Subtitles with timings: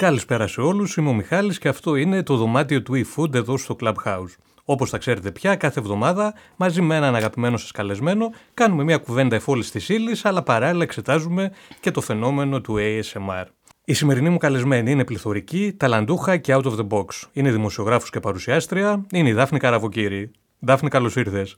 [0.00, 0.96] Καλησπέρα σε όλους.
[0.96, 4.34] Είμαι ο Μιχάλης και αυτό είναι το δωμάτιο του eFood εδώ στο Clubhouse.
[4.64, 9.36] Όπως θα ξέρετε πια, κάθε εβδομάδα μαζί με έναν αγαπημένο σας καλεσμένο κάνουμε μια κουβέντα
[9.36, 13.44] εφόλης της ύλης, αλλά παράλληλα εξετάζουμε και το φαινόμενο του ASMR.
[13.84, 17.06] Η σημερινή μου καλεσμένη είναι πληθωρική, ταλαντούχα και out of the box.
[17.32, 20.30] Είναι δημοσιογράφος και παρουσιάστρια, είναι η Δάφνη Καραβοκύρη.
[20.58, 21.56] Δάφνη, καλώς ήρθες.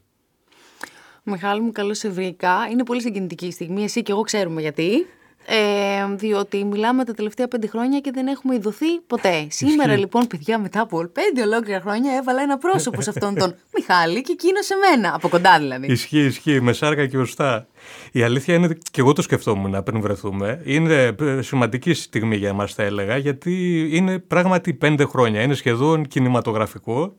[1.23, 2.69] Μιχάλη μου, καλώς σε βρήκα.
[2.71, 3.85] Είναι πολύ συγκινητική η στιγμή.
[3.85, 5.07] Εσύ και εγώ ξέρουμε γιατί.
[5.47, 9.47] Ε, διότι μιλάμε τα τελευταία πέντε χρόνια και δεν έχουμε ειδωθεί ποτέ.
[9.51, 14.23] Σήμερα λοιπόν, παιδιά, μετά από πέντε ολόκληρα χρόνια, έβαλα ένα πρόσωπο σε αυτόν τον Μιχάλη
[14.23, 15.15] και εκείνο σε μένα.
[15.15, 15.93] Από κοντά δηλαδή.
[15.93, 17.67] Ισχύει, ισχύει, με σάρκα και ωστά.
[18.13, 22.83] Η αλήθεια είναι, και εγώ το σκεφτόμουν πριν βρεθούμε, είναι σημαντική στιγμή για εμάς, θα
[22.83, 25.43] έλεγα, γιατί είναι πράγματι πέντε χρόνια.
[25.43, 27.15] Είναι σχεδόν κινηματογραφικό.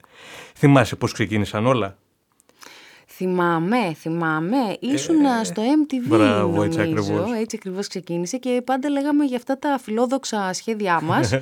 [0.55, 1.97] Θυμάσαι πώς ξεκίνησαν όλα;
[3.15, 4.57] Θυμάμαι, θυμάμαι.
[4.79, 6.63] Ήσουν ε, στο MTV, μπράβο, νομίζω.
[6.63, 7.31] έτσι ακριβώς.
[7.41, 11.31] Έτσι ακριβώς ξεκίνησε και πάντα λέγαμε για αυτά τα φιλόδοξα σχέδιά μας.
[11.33, 11.39] ε,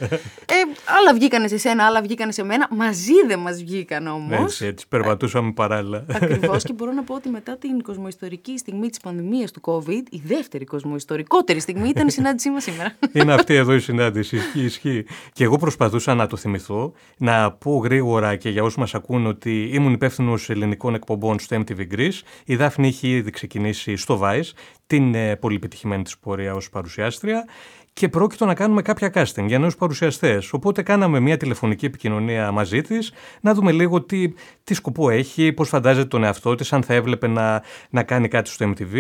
[0.99, 2.67] άλλα βγήκανε σε σένα, άλλα βγήκανε σε μένα.
[2.71, 4.41] Μαζί δεν μας βγήκαν όμως.
[4.41, 4.87] Έτσι, έτσι.
[4.87, 6.05] Περπατούσαμε παράλληλα.
[6.11, 10.21] Ακριβώς και μπορώ να πω ότι μετά την κοσμοϊστορική στιγμή της πανδημίας του COVID, η
[10.25, 12.93] δεύτερη κοσμοϊστορικότερη στιγμή ήταν η συνάντησή μας σήμερα.
[13.13, 14.35] Είναι αυτή εδώ η συνάντηση.
[14.35, 15.05] Ισχύει, ισχύει.
[15.33, 19.69] Και εγώ προσπαθούσα να το θυμηθώ, να πω γρήγορα και για όσους μας ακούν ότι
[19.73, 22.21] ήμουν υπεύθυνος ελληνικών εκπομπών στο MTV Greece.
[22.45, 24.51] Η Δάφνη είχε ήδη ξεκινήσει στο Vice
[24.87, 27.45] την ε, πολύ επιτυχημένη της πορεία ως παρουσιάστρια
[27.93, 30.53] και πρόκειτο να κάνουμε κάποια casting για νέους παρουσιαστές.
[30.53, 34.33] Οπότε κάναμε μια τηλεφωνική επικοινωνία μαζί της, να δούμε λίγο τι,
[34.63, 38.49] τι σκοπό έχει, πώς φαντάζεται τον εαυτό της, αν θα έβλεπε να, να κάνει κάτι
[38.49, 38.95] στο MTV.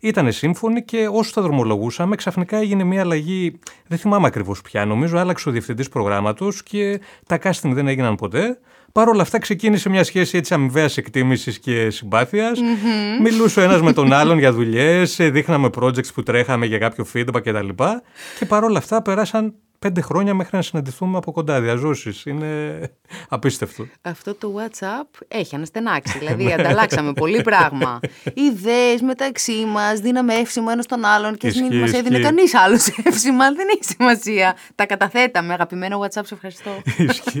[0.00, 5.18] Ήτανε σύμφωνη και όσο θα δρομολογούσαμε, ξαφνικά έγινε μια αλλαγή, δεν θυμάμαι ακριβώς πια, νομίζω
[5.18, 8.58] άλλαξε ο διευθυντής προγράμματος και τα casting δεν έγιναν ποτέ.
[8.96, 12.58] Παρ' όλα αυτά ξεκίνησε μια σχέση έτσι αμοιβαίας εκτίμησης και συμπάθειας.
[12.58, 13.22] Mm-hmm.
[13.22, 17.42] Μιλούσε ο ένας με τον άλλον για δουλειές, δείχναμε projects που τρέχαμε για κάποιο feedback
[17.42, 17.68] κτλ.
[17.68, 18.00] Και,
[18.38, 21.60] και παρ' όλα αυτά περάσαν πέντε χρόνια μέχρι να συναντηθούμε από κοντά.
[21.60, 22.24] Διαζώσεις.
[22.24, 22.80] Είναι
[23.28, 23.86] απίστευτο.
[24.02, 26.18] Αυτό το WhatsApp έχει αναστενάξει.
[26.18, 28.00] Δηλαδή, ανταλλάξαμε πολύ πράγμα.
[28.34, 33.52] Ιδέες μεταξύ μας, δίναμε εύσημα ένας τον άλλον και μην μας έδινε κανείς άλλος εύσημα.
[33.52, 34.56] Δεν έχει σημασία.
[34.74, 35.52] Τα καταθέταμε.
[35.52, 36.70] Αγαπημένο WhatsApp, σε ευχαριστώ.
[36.96, 37.40] Ισχύει.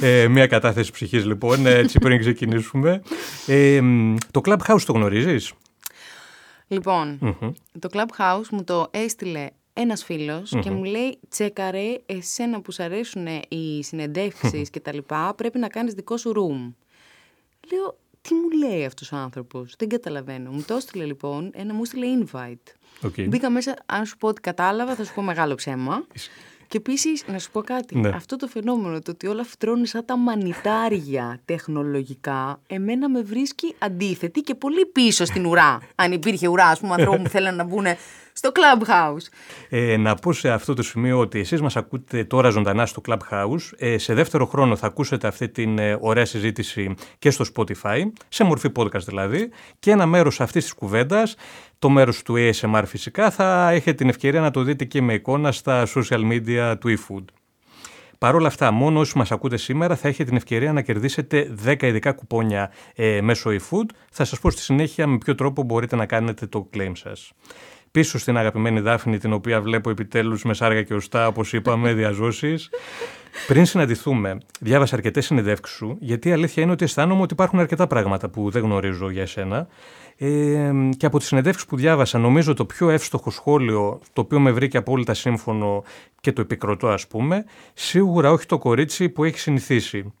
[0.00, 3.02] ε, μια κατάθεση ψυχής, λοιπόν, έτσι πριν ξεκινήσουμε.
[3.46, 3.80] Ε,
[4.30, 5.52] το Clubhouse το γνωρίζεις;
[6.72, 7.52] Λοιπόν, mm-hmm.
[7.78, 10.04] το Clubhouse μου το έστειλε ένας
[10.62, 15.68] και μου λέει τσέκαρε εσένα που σου αρέσουν οι συνεντεύξεις και τα λοιπά πρέπει να
[15.68, 16.72] κάνεις δικό σου room.
[17.72, 20.50] Λέω τι μου λέει αυτός ο άνθρωπος, δεν καταλαβαίνω.
[20.50, 23.06] Μου το έστειλε λοιπόν, ένα μου έστειλε invite.
[23.06, 23.28] Okay.
[23.28, 26.06] Μπήκα μέσα, αν σου πω ότι κατάλαβα θα σου πω μεγάλο ψέμα.
[26.72, 27.98] Και επίσης, να σου πω κάτι.
[27.98, 28.08] Ναι.
[28.08, 34.40] Αυτό το φαινόμενο, το ότι όλα φυτρώνουν σαν τα μανιτάρια τεχνολογικά, εμένα με βρίσκει αντίθετη
[34.40, 35.78] και πολύ πίσω στην ουρά.
[35.94, 37.84] Αν υπήρχε ουρά, ας πούμε, ανθρώπου που θέλουν να μπουν
[38.32, 39.26] στο Clubhouse.
[39.68, 43.70] Ε, να πω σε αυτό το σημείο ότι εσείς μας ακούτε τώρα ζωντανά στο Clubhouse.
[43.76, 48.44] Ε, σε δεύτερο χρόνο θα ακούσετε αυτή την ε, ωραία συζήτηση και στο Spotify, σε
[48.44, 51.36] μορφή podcast δηλαδή, και ένα μέρος αυτής της κουβέντας,
[51.82, 55.52] το μέρος του ASMR φυσικά, θα έχετε την ευκαιρία να το δείτε και με εικόνα
[55.52, 57.24] στα social media του eFood.
[58.18, 61.82] Παρ' όλα αυτά, μόνο όσοι μας ακούτε σήμερα θα έχετε την ευκαιρία να κερδίσετε 10
[61.82, 63.86] ειδικά κουπόνια ε, μέσω eFood.
[64.10, 67.32] Θα σας πω στη συνέχεια με ποιο τρόπο μπορείτε να κάνετε το claim σας
[67.92, 72.70] πίσω στην αγαπημένη Δάφνη, την οποία βλέπω επιτέλους με σάργα και οστά, όπως είπαμε, διαζώσεις.
[73.46, 77.86] Πριν συναντηθούμε, διάβασα αρκετές συνεντεύξεις σου, γιατί η αλήθεια είναι ότι αισθάνομαι ότι υπάρχουν αρκετά
[77.86, 79.66] πράγματα που δεν γνωρίζω για εσένα.
[80.16, 84.50] Ε, και από τις συνεντεύξεις που διάβασα, νομίζω το πιο εύστοχο σχόλιο, το οποίο με
[84.50, 85.82] βρήκε απόλυτα σύμφωνο
[86.20, 90.12] και το επικροτώ, ας πούμε, σίγουρα όχι το κορίτσι που έχει συνηθίσει.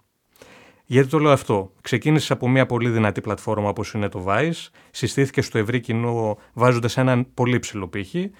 [0.84, 1.72] Γιατί το λέω αυτό.
[1.80, 6.96] Ξεκίνησες από μια πολύ δυνατή πλατφόρμα όπως είναι το Vice, συστήθηκε στο ευρύ κοινό βάζοντας
[6.96, 8.30] έναν πολύ ψηλό πύχη.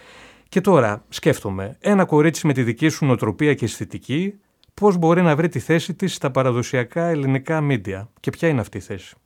[0.49, 4.35] Και τώρα σκέφτομαι, ένα κορίτσι με τη δική σου νοοτροπία και αισθητική,
[4.75, 8.77] πώς μπορεί να βρει τη θέση της στα παραδοσιακά ελληνικά μίντια και ποια είναι αυτή
[8.77, 9.17] η θέση;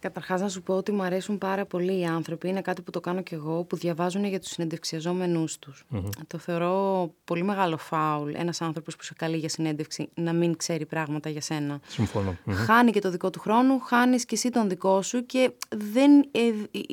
[0.00, 2.48] Καταρχάς, να σου πω ότι μου αρέσουν πάρα πολύ οι άνθρωποι.
[2.48, 5.84] Είναι κάτι που το κάνω κι εγώ, που διαβάζουν για τους συνεντευξιαζόμενούς τους.
[6.26, 10.86] Το θεωρώ πολύ μεγάλο φάουλ ένας άνθρωπος που σε καλεί για συνέντευξη να μην ξέρει
[10.86, 11.80] πράγματα για σένα.
[11.86, 12.36] Συμφωνώ.
[12.48, 16.52] Χάνει και το δικό του χρόνο, χάνεις και εσύ τον δικό σου και δεν, ε,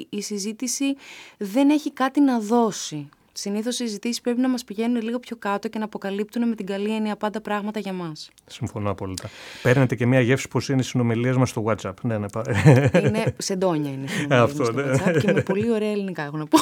[0.09, 0.95] η συζήτηση
[1.37, 3.09] δεν έχει κάτι να δώσει.
[3.39, 6.65] Συνήθως οι συζητήσεις πρέπει να μας πηγαίνουν λίγο πιο κάτω και να αποκαλύπτουν με την
[6.65, 8.31] καλή έννοια πάντα πράγματα για μας.
[8.45, 9.29] Συμφωνώ απόλυτα.
[9.63, 11.93] Παίρνετε και μια γεύση πώς είναι οι συνομιλίες μας στο WhatsApp.
[12.01, 12.25] Ναι, ναι.
[13.03, 14.83] είναι σεντόνια είναι οι Αυτό, στο ναι.
[14.83, 16.57] WhatsApp και με πολύ ωραία ελληνικά έχω να πω.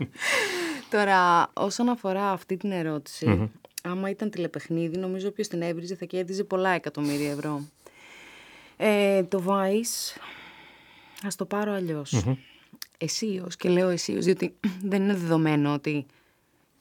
[0.90, 3.50] Τώρα, όσον αφορά αυτή την ερωτηση
[3.82, 7.60] άμα ήταν τηλεπαιχνίδι, νομίζω όποιο την έβριζε θα κέρδιζε πολλά εκατομμύρια ευρώ.
[8.76, 10.20] Ε, το Vice,
[11.26, 12.24] ας το πάρω αλλιώς.
[12.98, 14.54] Εσείως και λέω εσείως διότι
[14.90, 16.06] δεν είναι δεδομένο ότι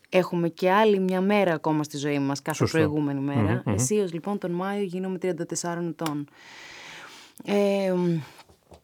[0.10, 2.78] έχουμε και άλλη μια μέρα ακόμα στη ζωή μας κάθε Σωστό.
[2.78, 3.64] προηγούμενη μέρα.
[3.66, 5.34] Mm-hmm, λοιπόν τον Μάιο γίνομαι 34
[5.88, 6.28] ετών.
[7.46, 7.94] Ε,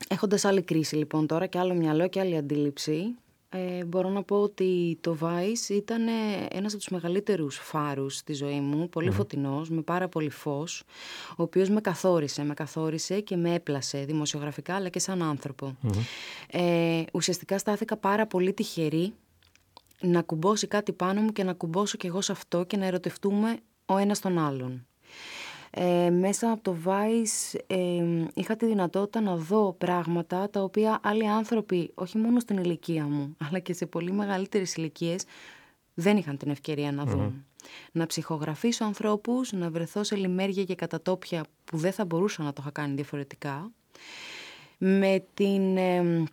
[0.07, 3.15] έχοντας άλλη κρίση λοιπόν τώρα και άλλο μυαλό και άλλη αντίληψη,
[3.55, 6.01] ε, μπορώ να πω ότι το Vice ήταν
[6.50, 9.15] ένας από τους μεγαλύτερους φάρους στη ζωή μου, πολύ mm.
[9.15, 10.83] φωτεινός, με πάρα πολύ φως,
[11.29, 15.75] ο οποίος με καθόρισε, με καθόρισε και με έπλασε δημοσιογραφικά αλλά και σαν άνθρωπο.
[16.47, 19.13] Ε, ουσιαστικά στάθηκα πάρα πολύ τυχερή
[20.01, 23.57] να κουμπώσει κάτι πάνω μου και να κουμπώσω κι εγώ σε αυτό και να ερωτευτούμε
[23.85, 24.85] ο ένας τον άλλον.
[25.75, 28.03] Ε, μέσα από το Vice ε,
[28.33, 33.35] είχα τη δυνατότητα να δω πράγματα τα οποία άλλοι άνθρωποι, όχι μόνο στην ηλικία μου,
[33.47, 35.23] αλλά και σε πολύ μεγαλύτερες ηλικίες,
[35.93, 37.45] δεν είχαν την ευκαιρία να δουν.
[37.91, 42.57] Να ψυχογραφήσω ανθρώπους, να βρεθώ σε λιμέρια και κατατόπια που δεν θα μπορούσα να το
[42.61, 43.71] είχα κάνει διαφορετικά,
[44.77, 46.23] με την ε,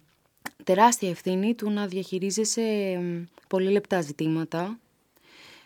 [0.64, 3.00] τεράστια ευθύνη του να διαχειρίζεσαι
[3.48, 4.78] πολύ λεπτά ζητήματα,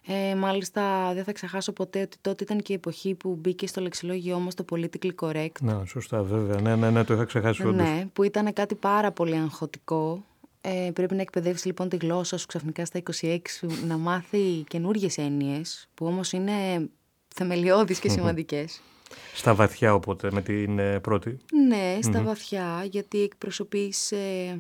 [0.07, 3.81] ε, μάλιστα δεν θα ξεχάσω ποτέ ότι τότε ήταν και η εποχή που μπήκε στο
[3.81, 5.61] λεξιλόγιό μας το politically correct.
[5.61, 6.61] Ναι, σωστά βέβαια.
[6.61, 7.89] Ναι, ναι, ναι, το είχα ξεχάσει όντως.
[7.89, 10.25] Ναι, που ήταν κάτι πάρα πολύ αγχωτικό.
[10.61, 13.39] Ε, πρέπει να εκπαιδεύσει λοιπόν τη γλώσσα σου ξαφνικά στα 26
[13.87, 16.53] να μάθει καινούριε έννοιες, που όμως είναι
[17.35, 18.81] θεμελιώδεις και σημαντικές.
[19.35, 21.39] Στα βαθιά οπότε με την ε, πρώτη.
[21.69, 24.59] Ναι, στα βαθιά γιατί εκπροσωπείς ε,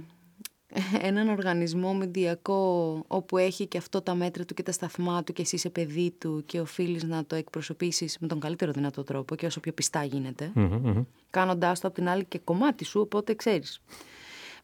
[1.08, 5.42] έναν οργανισμό μηντιακό όπου έχει και αυτό τα μέτρα του και τα σταθμά του και
[5.42, 9.46] εσύ είσαι παιδί του και οφείλεις να το εκπροσωπήσεις με τον καλύτερο δυνατό τρόπο και
[9.46, 11.04] όσο πιο πιστά γίνεται, mm-hmm.
[11.30, 13.80] κάνοντάς το από την άλλη και κομμάτι σου, οπότε ξέρεις.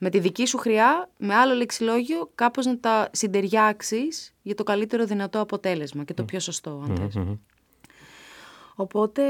[0.03, 5.05] Με τη δική σου χρειά, με άλλο λεξιλόγιο, κάπως να τα συντεριάξεις για το καλύτερο
[5.05, 7.25] δυνατό αποτέλεσμα και το πιο σωστό, αν θες.
[8.75, 9.23] Οπότε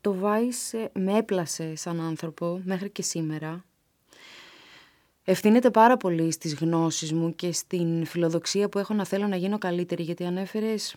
[0.00, 3.64] το Vice με έπλασε σαν άνθρωπο μέχρι και σήμερα
[5.30, 9.58] ευθύνεται πάρα πολύ στις γνώσεις μου και στην φιλοδοξία που έχω να θέλω να γίνω
[9.58, 10.96] καλύτερη, γιατί ανέφερες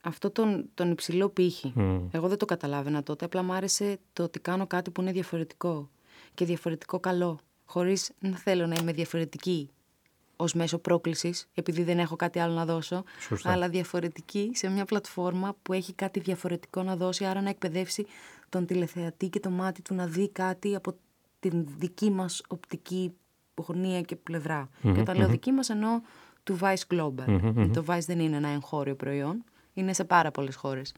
[0.00, 1.72] αυτό τον, τον υψηλό πύχη.
[2.10, 5.90] Εγώ δεν το καταλάβαινα τότε, απλά μου άρεσε το ότι κάνω κάτι που είναι διαφορετικό
[6.34, 9.70] και διαφορετικό καλό, χωρίς να θέλω να είμαι διαφορετική
[10.36, 13.04] ως μέσο πρόκλησης, επειδή δεν έχω κάτι άλλο να δώσω,
[13.42, 18.06] αλλά διαφορετική σε μια πλατφόρμα που έχει κάτι διαφορετικό να δώσει, άρα να εκπαιδεύσει
[18.48, 20.94] τον τηλεθεατή και το μάτι του να δει κάτι από
[21.40, 23.12] την δική μας οπτική
[23.66, 26.00] γωνία και πλευρα Και όταν λέω δική μας εννοώ
[26.42, 27.38] του Vice Global.
[27.72, 29.44] Το Vice δεν είναι ένα εγχώριο προϊόν,
[29.74, 30.94] είναι σε πάρα πολλές χώρες.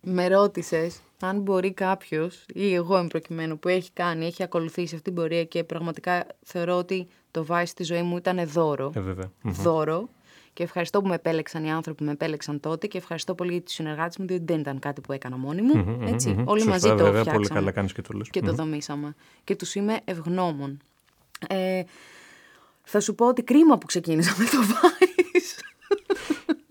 [0.00, 5.10] Με ρώτησες αν μπορεί κάποιος, ή εγώ εν προκειμένου, που έχει κάνει, έχει ακολουθήσει αυτή
[5.10, 8.92] την πορεία και πραγματικά θεωρώ ότι το Vice στη ζωή μου ήταν δώρο.
[8.94, 9.00] Ε,
[9.42, 10.08] Δώρο.
[10.56, 13.62] Και ευχαριστώ που με επέλεξαν οι άνθρωποι που με επέλεξαν τότε και ευχαριστώ πολύ για
[13.62, 15.98] τους συνεργάτες μου, διότι δεν ήταν κάτι που έκανα μόνη μου.
[16.06, 16.42] έτσι.
[16.44, 18.28] Όλοι μαζί το βέβαια, Πολύ καλά κάνεις και το λες.
[18.30, 19.14] Και το δομήσαμε.
[19.44, 20.78] Και τους είμαι ευγνώμων.
[21.48, 21.82] Ε,
[22.82, 25.60] θα σου πω ότι κρίμα που ξεκίνησα με το Vice.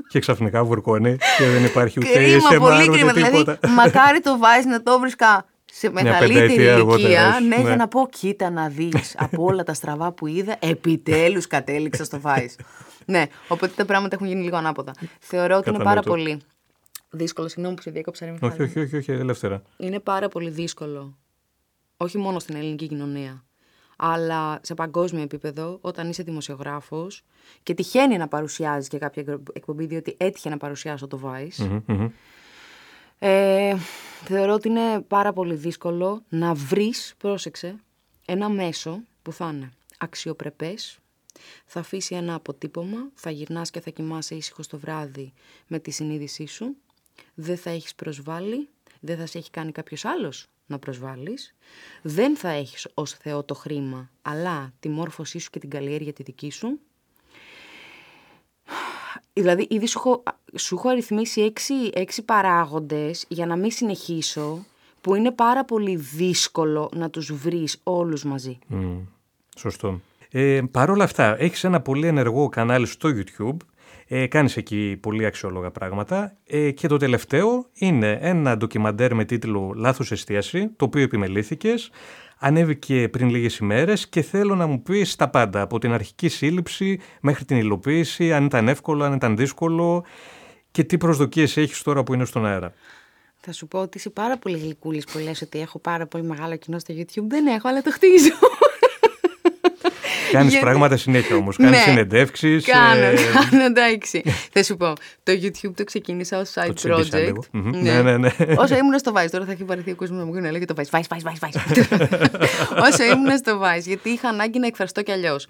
[0.08, 3.12] Και ξαφνικά βουρκώνει και δεν υπάρχει ούτε κρίμα, SMR, πολύ κρίμα.
[3.12, 3.58] Δηλαδή, τίποτα.
[3.62, 8.08] Δηλαδή, μακάρι το Vice να το βρίσκα σε μεγαλύτερη ηλικία, ναι, ναι, για να πω,
[8.10, 12.56] κοίτα να δεις από όλα τα στραβά που είδα, επιτέλους κατέληξα στο Vice.
[13.06, 14.94] Ναι, οπότε τα πράγματα έχουν γίνει λίγο ανάποδα.
[15.20, 16.42] Θεωρώ ότι είναι πάρα πολύ
[17.10, 17.48] δύσκολο.
[17.48, 18.38] Συγγνώμη που σε διέκοψα.
[18.42, 19.62] Όχι, όχι, όχι, όχι, ελεύθερα.
[19.78, 21.18] Είναι πάρα πολύ δύσκολο.
[21.98, 23.44] Όχι μόνο στην ελληνική κοινωνία,
[23.98, 27.24] αλλά σε παγκόσμιο επίπεδο, όταν είσαι δημοσιογράφος
[27.64, 31.82] και τυχαίνει να παρουσιάζεις και κάποια εκπομπή, διότι έτυχε να παρουσιάσω το Vice,
[33.20, 33.76] ε,
[34.24, 37.76] θεωρώ ότι είναι πάρα πολύ δύσκολο να βρεις, πρόσεξε,
[38.26, 41.00] ένα μέσο που θα είναι αξιοπρεπές,
[41.66, 45.34] θα αφήσει ένα αποτύπωμα, θα γυρνάς και θα κοιμάσαι ήσυχο το βράδυ
[45.68, 46.76] με τη συνείδησή σου,
[47.34, 51.56] δεν θα έχεις προσβάλει, δεν θα σε έχει κάνει κάποιος άλλος να προσβάλλεις,
[52.02, 56.24] δεν θα έχεις ως Θεό το χρήμα, αλλά τη μόρφωσή σου και την καλλιέργεια τη
[56.24, 56.80] δική σου.
[59.34, 60.24] Δηλαδή, ήδη σου έχω,
[60.56, 64.66] σου έχω αριθμίσει έξι, έξι παράγοντες για να μην συνεχίσω,
[65.02, 68.60] που είναι πάρα πολύ δύσκολο να τους βρεις όλους μαζί.
[68.72, 69.02] Mm,
[69.58, 70.02] σωστό.
[70.38, 73.58] Ε, Παρ' όλα αυτά, έχεις ένα πολύ ενεργό κανάλι στο YouTube
[74.08, 79.74] ε, κάνεις εκεί πολύ αξιόλογα πράγματα ε, και το τελευταίο είναι ένα ντοκιμαντέρ με τίτλο
[79.76, 81.92] «Λάθος εστίαση», το οποίο επιμελήθηκες,
[82.40, 87.00] ανέβηκε πριν λίγες ημέρες και θέλω να μου πεις τα πάντα, από την αρχική σύλληψη
[87.22, 90.06] μέχρι την υλοποίηση, αν ήταν εύκολο, αν ήταν δύσκολο
[90.72, 92.74] και τι προσδοκίες έχεις τώρα που είναι στον αέρα.
[93.36, 96.56] Θα σου πω ότι είσαι πάρα πολύ γλυκούλης που λες ότι έχω πάρα πολύ μεγάλο
[96.56, 97.28] κοινό στο YouTube.
[97.28, 98.34] Δεν έχω, αλλά το χτίζω.
[100.38, 101.58] Κάνεις πράγματα συνέχεια όμως.
[101.58, 101.84] Κάνεις ναι.
[101.84, 102.66] συνεντεύξεις.
[102.66, 103.16] Κάνω, ε...
[103.34, 104.24] κάνω, εντάξει.
[104.52, 104.94] Θα σου πω.
[105.24, 107.34] Το YouTube το ξεκίνησα ως side το project.
[107.52, 107.82] Ναι.
[107.82, 108.30] ναι, ναι, ναι.
[108.58, 110.66] Όσο ήμουν στο Vice, τώρα θα έχει βαρεθεί ο κόσμος να μου πει να λέγει
[110.66, 111.00] το Vice.
[111.00, 111.40] Vice, Vice, Vice.
[111.40, 111.88] Vice.
[112.92, 115.48] Όσο ήμουν στο Vice, γιατί είχα ανάγκη να εκφραστώ κι αλλιώς.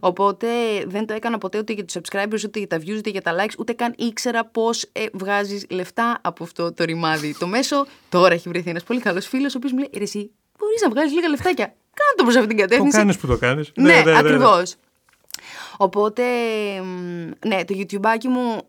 [0.00, 0.46] Οπότε
[0.86, 3.34] δεν το έκανα ποτέ ούτε για τους subscribers, ούτε για τα views, ούτε για τα
[3.40, 7.36] likes, ούτε καν ήξερα πώς ε, βγάζεις λεφτά από αυτό το ρημάδι.
[7.38, 10.82] το μέσο τώρα έχει βρεθεί ένας πολύ καλός φίλος, ο οποίος μου λέει: Εσύ μπορείς
[10.82, 11.74] να βγάλεις λίγα λεφτάκια.
[11.98, 12.92] Κάνε το προς αυτή την κατεύθυνση.
[12.92, 13.72] Το κάνεις που το κάνεις.
[13.74, 14.74] Ναι, ναι, ναι, ναι ακριβώς.
[15.76, 16.22] Οπότε,
[17.46, 18.62] ναι, το YouTube μου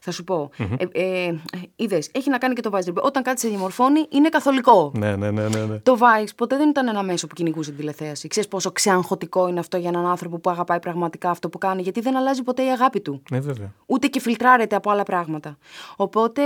[0.00, 0.50] θα σου πω.
[0.58, 0.76] Mm-hmm.
[0.92, 1.34] Ε, ε,
[1.76, 2.94] Είδες, έχει να κάνει και το Vice.
[3.02, 4.92] Όταν κάτι σε διαμορφώνει, είναι καθολικό.
[4.94, 5.76] Ναι, ναι, ναι, ναι, ναι.
[5.78, 8.28] Το Vice ποτέ δεν ήταν ένα μέσο που κυνηγούσε την τηλεθέαση.
[8.28, 12.00] Ξέρεις πόσο ξεαγχωτικό είναι αυτό για έναν άνθρωπο που αγαπάει πραγματικά αυτό που κάνει, γιατί
[12.00, 13.22] δεν αλλάζει ποτέ η αγάπη του.
[13.30, 13.72] Ναι, βέβαια.
[13.86, 15.58] Ούτε και φιλτράρεται από άλλα πράγματα.
[15.96, 16.42] Οπότε,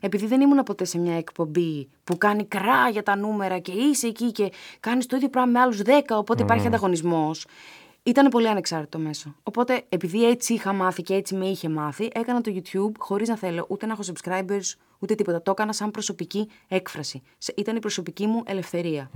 [0.00, 4.06] επειδή δεν ήμουν ποτέ σε μια εκπομπή που κάνει κρά για τα νούμερα και είσαι
[4.06, 6.46] εκεί και κάνεις το ίδιο πράγμα με άλλους 10, οπότε mm.
[6.46, 7.46] υπάρχει ανταγωνισμός.
[8.06, 9.34] Ήταν πολύ ανεξάρτητο μέσο.
[9.42, 13.36] Οπότε, επειδή έτσι είχα μάθει και έτσι με είχε μάθει, έκανα το YouTube χωρίς να
[13.36, 15.42] θέλω ούτε να έχω subscribers, ούτε τίποτα.
[15.42, 17.22] Το έκανα σαν προσωπική έκφραση.
[17.56, 19.10] Ήταν η προσωπική μου ελευθερια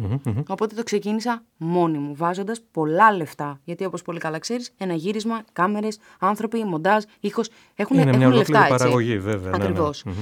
[0.46, 3.60] Οπότε το ξεκίνησα μόνη μου, βάζοντας πολλά λεφτά.
[3.64, 8.36] Γιατί όπως πολύ καλά ξέρεις, ένα γύρισμα, κάμερες, άνθρωποι, μοντάζ, ήχος έχουν, Είναι έχουν μια
[8.36, 8.58] λεφτά.
[8.58, 9.52] Είναι παραγωγή, βέβαια.
[9.54, 9.90] Ακριβώ.
[10.04, 10.20] Ναι, ναι.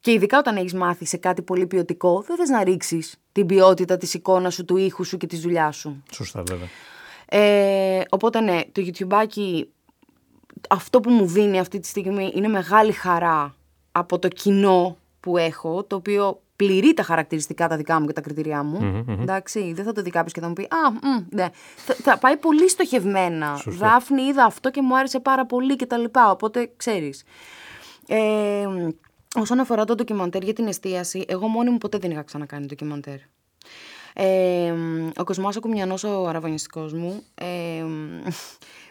[0.00, 3.96] Και ειδικά όταν έχεις μάθει σε κάτι πολύ ποιοτικό, δεν θες να ρίξεις την ποιότητα
[3.96, 6.02] της εικόνας σου, του ήχου σου και της δουλειάς σου.
[6.12, 6.68] Σωστά, βέβαια.
[7.30, 9.26] Ε, οπότε ναι, το YouTube
[10.68, 13.54] αυτό που μου δίνει αυτή τη στιγμή είναι μεγάλη χαρά
[13.92, 18.20] από το κοινό που έχω, το οποίο πληρεί τα χαρακτηριστικά τα δικά μου και τα
[18.20, 19.04] κριτήριά μου.
[19.20, 21.48] Εντάξει, δεν θα το δει κάποιος και θα μου πει Α, μ, ναι.
[21.76, 23.56] θα, θα, πάει πολύ στοχευμένα.
[23.56, 23.88] Σωστά.
[23.88, 26.04] Δάφνη, είδα αυτό και μου άρεσε πάρα πολύ κτλ.
[26.30, 27.24] Οπότε ξέρεις.
[28.06, 28.66] Ε,
[29.34, 33.18] όσον αφορά το ντοκιμαντέρ για την εστίαση, εγώ μόνη μου ποτέ δεν είχα ξανακάνει ντοκιμαντέρ.
[34.20, 34.74] Ε,
[35.16, 37.84] ο Κοσμάς ο Κουμιανός, ο αραβωνιστικός μου, ε,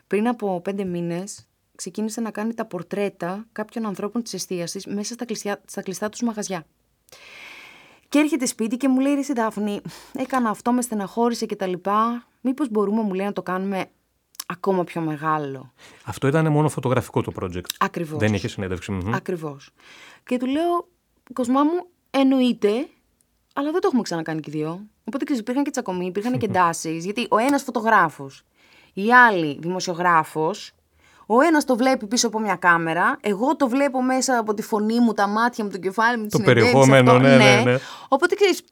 [0.07, 5.25] πριν από πέντε μήνες ξεκίνησε να κάνει τα πορτρέτα κάποιων ανθρώπων της εστίασης μέσα στα,
[5.25, 6.65] κλειστιά, στα κλειστά τους μαγαζιά.
[8.09, 9.81] Και έρχεται σπίτι και μου λέει: Ρε Δάφνη,
[10.13, 12.27] έκανα αυτό, με στεναχώρησε και τα λοιπά.
[12.41, 13.85] Μήπως μπορούμε, μου λέει, να το κάνουμε
[14.47, 15.73] ακόμα πιο μεγάλο.
[16.03, 17.69] Αυτό ήταν μόνο φωτογραφικό το project.
[17.79, 18.19] Ακριβώς.
[18.19, 18.97] Δεν είχε συνέντευξη.
[19.13, 19.71] Ακριβώς.
[20.23, 20.87] Και του λέω,
[21.33, 22.87] Κοσμά μου, εννοείται,
[23.53, 24.87] αλλά δεν το έχουμε ξανακάνει και δύο.
[25.07, 26.97] Οπότε ξέρεις, υπήρχαν και τσακωμοί, υπήρχαν και εντάσει.
[26.97, 28.43] Γιατί ο ένας φωτογράφος,
[28.93, 30.71] η άλλη δημοσιογράφος,
[31.29, 34.99] ο ένας το βλέπει πίσω από μια κάμερα, εγώ το βλέπω μέσα από τη φωνή
[34.99, 37.77] μου, τα μάτια μου, το κεφάλι μου, το περιεχόμενο, ναι, ναι, ναι.
[38.07, 38.63] Οπότε ξέρεις,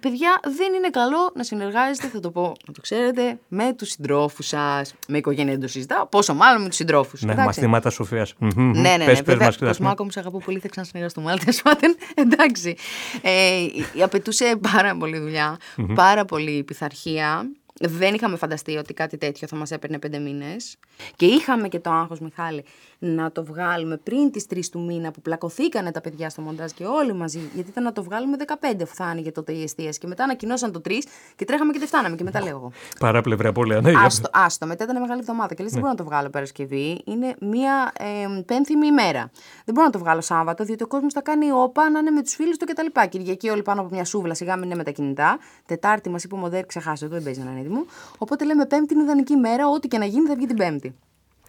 [0.00, 4.46] παιδιά, δεν είναι καλό να συνεργάζεστε, θα το πω, να το ξέρετε, με τους συντρόφους
[4.46, 4.94] σας.
[5.08, 7.22] Με οικογένεια δεν το συζητάω, πόσο μάλλον με τους συντρόφους.
[7.22, 8.34] Ναι, μαθήματα σοφίας.
[8.38, 9.04] Ναι, ναι, ναι.
[9.04, 11.30] Πες, βέβαια, Κοσμάκο μου, σε αγαπώ πολύ, θα ξανασυνεργαστούμε.
[11.30, 11.62] Αλλά τέλος
[12.14, 12.76] εντάξει.
[13.22, 13.66] Ε,
[14.02, 15.56] απαιτούσε πάρα πολύ δουλειά,
[15.94, 17.50] πάρα πολύ πειθαρχία
[17.82, 20.76] δεν είχαμε φανταστεί ότι κάτι τέτοιο θα μας έπαιρνε πέντε μήνες.
[21.16, 22.64] Και είχαμε και το άγχος, Μιχάλη,
[23.02, 26.84] να το βγάλουμε πριν τις τρεις του μήνα που πλακωθήκανε τα παιδιά στο μοντάζ και
[26.84, 27.40] όλοι μαζί.
[27.54, 29.98] Γιατί ήταν να το βγάλουμε 15 που θα άνοιγε τότε η εστίαση.
[29.98, 30.90] Και μετά ανακοινώσαν το 3
[31.36, 32.16] και τρέχαμε και δεν φτάναμε.
[32.16, 32.72] Και μετά λέω εγώ.
[32.98, 33.92] Παράπλευρη πολύ, ναι.
[34.04, 34.66] Άστο, άστο.
[34.66, 35.54] Μετά ήταν μεγάλη εβδομάδα.
[35.54, 35.86] Και λες: Δεν ναι.
[35.86, 37.00] μπορώ να το βγάλω Παρασκευή.
[37.04, 39.30] Είναι μία ε, πένθυμη ημέρα.
[39.64, 42.22] Δεν μπορώ να το βγάλω Σάββατο, διότι ο κόσμος θα κάνει όπα να είναι με
[42.22, 43.08] τους φίλους του κτλ.
[43.08, 45.38] Κυριακή όλοι πάνω από μια σούβλα, σιγά μην είναι με τα κινητά.
[45.66, 47.84] Τετάρτη μας είπε ο Μοντέρ, ξεχάσω, δεν παίζει να είναι έτοιμο.
[48.18, 50.94] Οπότε λέμε Πέμπτη είναι ιδανική μέρα, ό,τι και να γίνει θα βγει την Πέμπτη.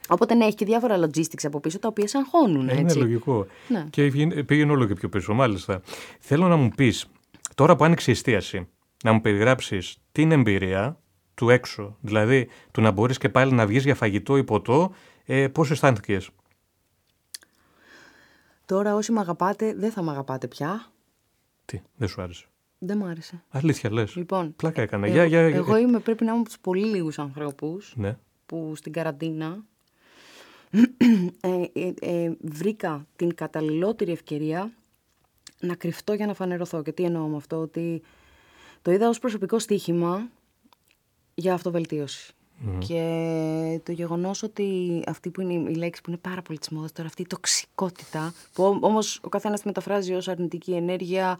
[0.07, 2.69] Οπότε ναι, έχει και διάφορα logistics από πίσω τα οποία σε αγχώνουν.
[2.69, 2.81] Ε, έτσι.
[2.81, 3.45] Είναι λογικό.
[3.67, 3.85] Ναι.
[3.89, 4.11] Και
[4.43, 5.81] πήγαινε όλο και πιο πίσω, μάλιστα.
[6.19, 7.05] Θέλω να μου πεις,
[7.55, 8.67] τώρα που άνοιξε η εστίαση,
[9.03, 10.97] να μου περιγράψεις την εμπειρία
[11.33, 11.97] του έξω.
[12.01, 14.93] Δηλαδή, του να μπορείς και πάλι να βγεις για φαγητό ή ποτό,
[15.25, 16.29] ε, πώς αισθάνθηκες;
[18.65, 20.91] Τώρα όσοι με αγαπάτε, δεν θα με αγαπάτε πια.
[21.65, 22.45] Τι, δεν σου άρεσε;
[22.77, 23.43] Δεν μου άρεσε.
[23.49, 25.05] Αλήθεια λες; Λοιπόν, Πλάκα έκανα.
[25.05, 25.39] Εγώ, για, για...
[25.39, 28.17] εγώ είμαι, πρέπει να είμαι από τους πολύ λίγους ανθρώπους ναι.
[28.45, 29.63] που στην καραντίνα
[31.41, 34.71] ε, ε, ε, βρήκα την καταλληλότερη ευκαιρία
[35.59, 36.81] να κρυφτώ για να φανερωθώ.
[36.81, 38.01] Και τι εννοώ με αυτό, ότι
[38.81, 40.29] το είδα ως προσωπικό στοίχημα
[41.33, 42.33] για αυτοβελτίωση.
[42.87, 46.91] Και το γεγονός ότι αυτή που είναι η λέξη που είναι πάρα πολύ της μόδας
[46.91, 51.39] τώρα, αυτή η τοξικότητα, που όμως ο καθένας τη μεταφράζει ως αρνητική ενέργεια,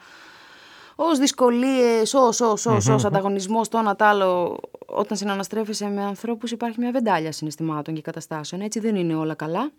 [0.96, 4.60] ως δυσκολίες, ως ως, ως, ως ανταγωνισμός, το ένα άλλο.
[4.86, 8.62] Όταν συναναστρέφεσαι με ανθρώπους, υπάρχει μια βεντάλια συναισθημάτων και καταστάσεων.
[8.62, 9.72] Έτσι δεν είναι όλα καλά.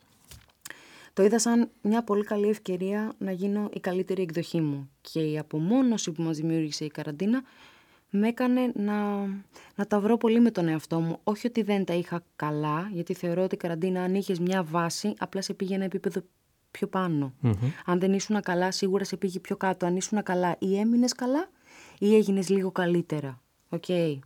[1.13, 4.91] Το είδα σαν μια πολύ καλή ευκαιρία να γίνω η καλύτερη εκδοχή μου.
[5.01, 7.43] Και η απομόνωση που μας δημιούργησε η καραντίνα
[8.11, 9.27] με έκανε να,
[9.75, 11.19] να τα βρω πολύ με τον εαυτό μου.
[11.25, 15.15] Όχι ότι δεν τα είχα καλά, γιατί θεωρώ ότι η καραντίνα αν είχες μια βάση,
[15.19, 16.23] απλά σε πήγε ένα επίπεδο
[16.73, 17.35] πιο πανω
[17.85, 19.87] Αν δεν ήσουν καλά, σίγουρα σε πήγε πιο κάτω.
[19.87, 21.49] Αν ήσουν καλά, ή έμεινες καλά,
[21.99, 23.41] ή έγινες λίγο καλύτερα.
[23.69, 23.85] Οκ.
[23.89, 24.19] Okay.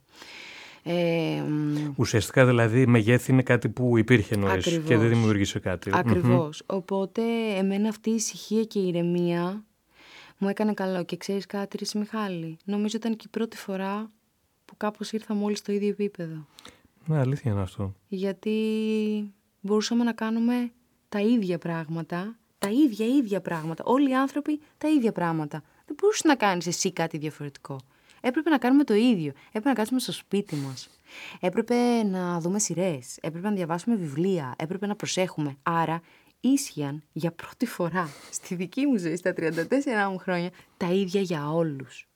[0.88, 1.94] Ε, μου.
[1.96, 5.90] Ουσιαστικά δηλαδή μεγέθη είναι κάτι που υπήρχε νωρίς και δεν δημιούργησε κάτι.
[5.94, 6.62] Ακριβώς.
[6.66, 7.22] Οπότε
[7.56, 9.64] εμένα αυτή η ησυχία και η ηρεμία
[10.38, 11.04] μου έκανε καλό.
[11.04, 14.10] Και ξέρεις κάτι Ρίση Μιχάλη, νομίζω ήταν και η πρώτη φορά
[14.64, 16.46] που κάπως ήρθαμε όλοι στο ίδιο επίπεδο.
[17.06, 17.94] Ναι, αλήθεια είναι αυτό.
[18.08, 18.54] Γιατί
[19.60, 20.70] μπορούσαμε να κάνουμε
[21.08, 23.84] τα ίδια πράγματα, τα ίδια ίδια πράγματα.
[23.86, 25.62] Όλοι οι άνθρωποι τα ίδια πράγματα.
[25.86, 27.80] Δεν μπορούσες να κάνεις εσύ κάτι διαφορετικό.
[28.20, 29.32] Έπρεπε να κάνουμε το ίδιο.
[29.48, 30.88] Έπρεπε να κάτσουμε στο σπίτι μας.
[31.40, 33.18] Έπρεπε να δούμε σειρές.
[33.20, 34.54] Έπρεπε να διαβάσουμε βιβλία.
[34.58, 35.56] Έπρεπε να προσέχουμε.
[35.62, 36.00] Άρα
[36.40, 41.50] ίσχυαν για πρώτη φορά στη δική μου ζωή, στα 34 μου χρόνια, τα ίδια για
[41.50, 42.08] όλους.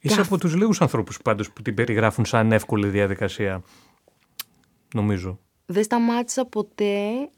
[0.00, 3.62] Είσαι από τους λίγους ανθρώπους πάντως που την περιγράφουν σαν εύκολη διαδικασία.
[4.94, 5.38] Νομίζω.
[5.66, 7.30] Δεν σταμάτησα ποτέ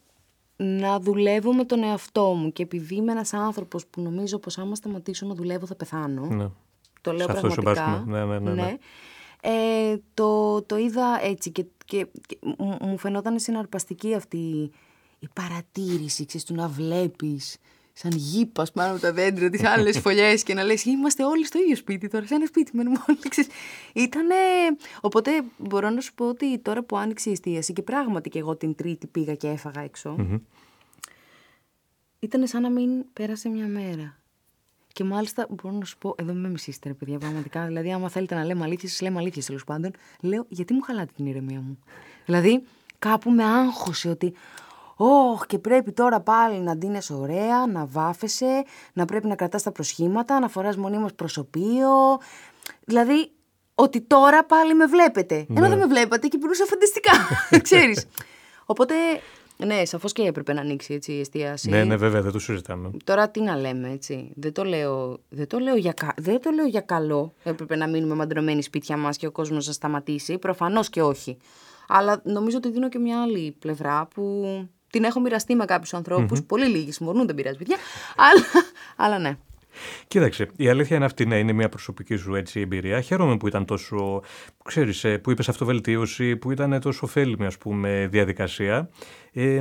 [0.55, 2.51] να δουλεύω με τον εαυτό μου.
[2.51, 6.49] Και επειδή είμαι ένας άνθρωπος που νομίζω πως άμα σταματήσω να δουλεύω θα πεθάνω, ναι.
[7.01, 8.77] το λέω Σε πραγματικά, ναι, ναι, ναι, ναι.
[9.41, 12.07] Ε, το, το είδα έτσι και, και,
[12.79, 14.71] μου φαινόταν συναρπαστική αυτή
[15.19, 17.57] η παρατήρηση, ξέρεις, του να βλέπεις
[17.97, 21.59] σαν γήπας πάνω από τα δέντρα, τις άλλες φωλιές και να λες: Είμαστε όλοι στο
[21.59, 23.47] ίδιο σπίτι τώρα, σε ένα σπίτι μένουμε όλοι.
[23.93, 24.35] Ήτανε...
[25.01, 28.55] Οπότε μπορώ να σου πω ότι τώρα που άνοιξε η εστίαση και πράγματι και εγώ
[28.55, 30.15] την Τρίτη πήγα και έφαγα έξω.
[30.19, 30.39] Mm-hmm.
[32.19, 34.17] Ήταν σαν να μην πέρασε μια μέρα.
[34.93, 37.65] Και μάλιστα μπορώ να σου πω, εδώ με μισήσετε, ρε παιδιά, πραγματικά.
[37.65, 39.91] Δηλαδή, άμα θέλετε να λέμε αλήθειες, λέμε αλήθειες τέλος πάντων.
[40.21, 41.79] Λέω, γιατί μου χαλάτε την ηρεμία μου;
[42.25, 42.63] Δηλαδή,
[42.99, 44.33] κάπου με άγχωσε ότι
[44.95, 49.71] Ωχ, και πρέπει τώρα πάλι να ντύνεσαι ωραία, να βάφεσαι, να πρέπει να κρατάς τα
[49.71, 51.89] προσχήματα, να φοράς μονίμως προσωπείο.
[52.85, 53.31] Δηλαδή,
[53.75, 55.45] ότι τώρα πάλι με βλέπετε.
[55.49, 55.69] Ενώ ναι.
[55.69, 57.11] δεν με βλέπατε και περνούσα φανταστικά,
[57.67, 58.07] ξέρεις.
[58.65, 58.93] Οπότε,
[59.57, 61.69] ναι, σαφώς και έπρεπε να ανοίξει έτσι, η εστίαση.
[61.69, 62.91] Ναι, ναι, βέβαια, δεν το συζητάμε.
[63.03, 64.31] Τώρα τι να λέμε, έτσι.
[64.35, 67.33] Δεν το λέω, δεν το λέω, για, δεν το λέω για καλό.
[67.43, 70.37] Έπρεπε να μείνουμε μαντρωμένοι σπίτια μας και ο κόσμος να σταματήσει.
[70.37, 71.37] Προφανώς και όχι.
[71.87, 74.45] Αλλά νομίζω ότι δίνω και μια άλλη πλευρά που
[74.89, 76.39] την έχω μοιραστεί με κάποιους ανθρώπους.
[76.39, 76.47] Mm-hmm.
[76.47, 77.77] Πολύ λίγοι συμφωνούν, δεν πειράζει, παιδιά.
[78.15, 78.65] αλλά,
[78.95, 79.37] αλλά ναι.
[80.07, 83.01] Κοίταξε, η αλήθεια είναι αυτή, ναι, είναι μια προσωπική σου έτσι εμπειρία.
[83.01, 84.21] Χαίρομαι που ήταν τόσο,
[84.63, 88.89] ξέρεις, ε, που είπες αυτοβελτίωση, που ήταν τόσο ωφέλιμη, ας πούμε, διαδικασία.
[89.37, 89.59] Ε,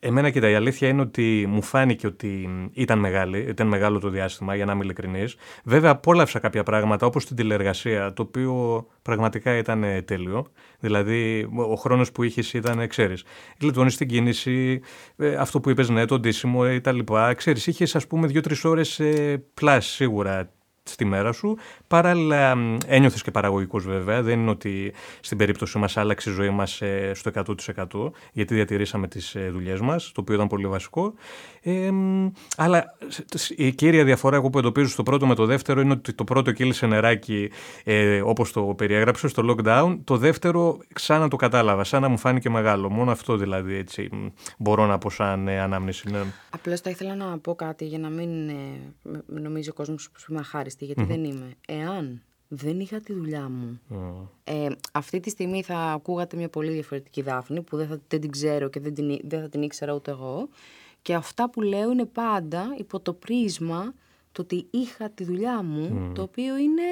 [0.00, 4.54] εμένα, κοίτα, η αλήθεια είναι ότι μου φάνηκε ότι ήταν, μεγάλη, ήταν μεγάλο το διάστημα,
[4.54, 5.36] για να είμαι ειλικρινής.
[5.64, 10.46] Βέβαια, απόλαυσα κάποια πράγματα, όπως την τηλεργασία, το οποίο πραγματικά ήταν τέλειο.
[10.80, 13.24] Δηλαδή, ο χρόνος που είχες ήταν, ξέρεις,
[13.60, 14.80] γλιτώνεις την κίνηση,
[15.16, 16.98] ε, αυτό που είπες, ναι, το ντύσιμο ε, κτλ.
[17.36, 19.00] Ξέρεις, είχες, ας πούμε, δύο-τρεις ώρες
[19.54, 20.50] πλάς σίγουρα
[20.82, 21.56] στη μέρα σου.
[21.86, 24.22] Παράλληλα, ένιωθες και παραγωγικός βέβαια.
[24.22, 29.08] Δεν είναι ότι στην περίπτωση μας άλλαξε η ζωή μας ε, στο 100% γιατί διατηρήσαμε
[29.08, 31.14] τις ε, δουλειές μας, το οποίο ήταν πολύ βασικό.
[31.60, 31.90] Ε,
[32.56, 32.84] αλλά
[33.56, 36.52] η κύρια διαφορά εγώ που εντοπίζω στο πρώτο με το δεύτερο είναι ότι το πρώτο
[36.52, 37.50] κύλησε νεράκι
[37.84, 39.98] ε, όπως το περιέγραψες στο lockdown.
[40.04, 42.90] Το δεύτερο, σαν να το κατάλαβα, σαν να μου φάνηκε μεγάλο.
[42.90, 44.10] Μόνο αυτό δηλαδή έτσι
[44.58, 46.10] μπορώ να πω σαν ε, ανάμνηση.
[46.10, 46.20] Ναι.
[46.50, 48.54] Απλώς θα ήθελα να πω κάτι για να μην ε,
[49.26, 51.54] νομίζει ο κόσμος που είμαι αχάριστη, γιατί δεν είμαι.
[51.66, 53.80] Εάν δεν είχα τη δουλειά μου.
[54.44, 58.30] Ε, αυτή τη στιγμή θα ακούγατε μια πολύ διαφορετική Δάφνη που δεν, θα, δεν την
[58.30, 60.48] ξέρω και δεν, την, δεν θα την ήξερα ούτε εγώ.
[61.02, 63.94] Και αυτά που λέω είναι πάντα υπό το πρίσμα
[64.32, 66.82] το ότι είχα τη δουλειά μου, το οποίο είναι...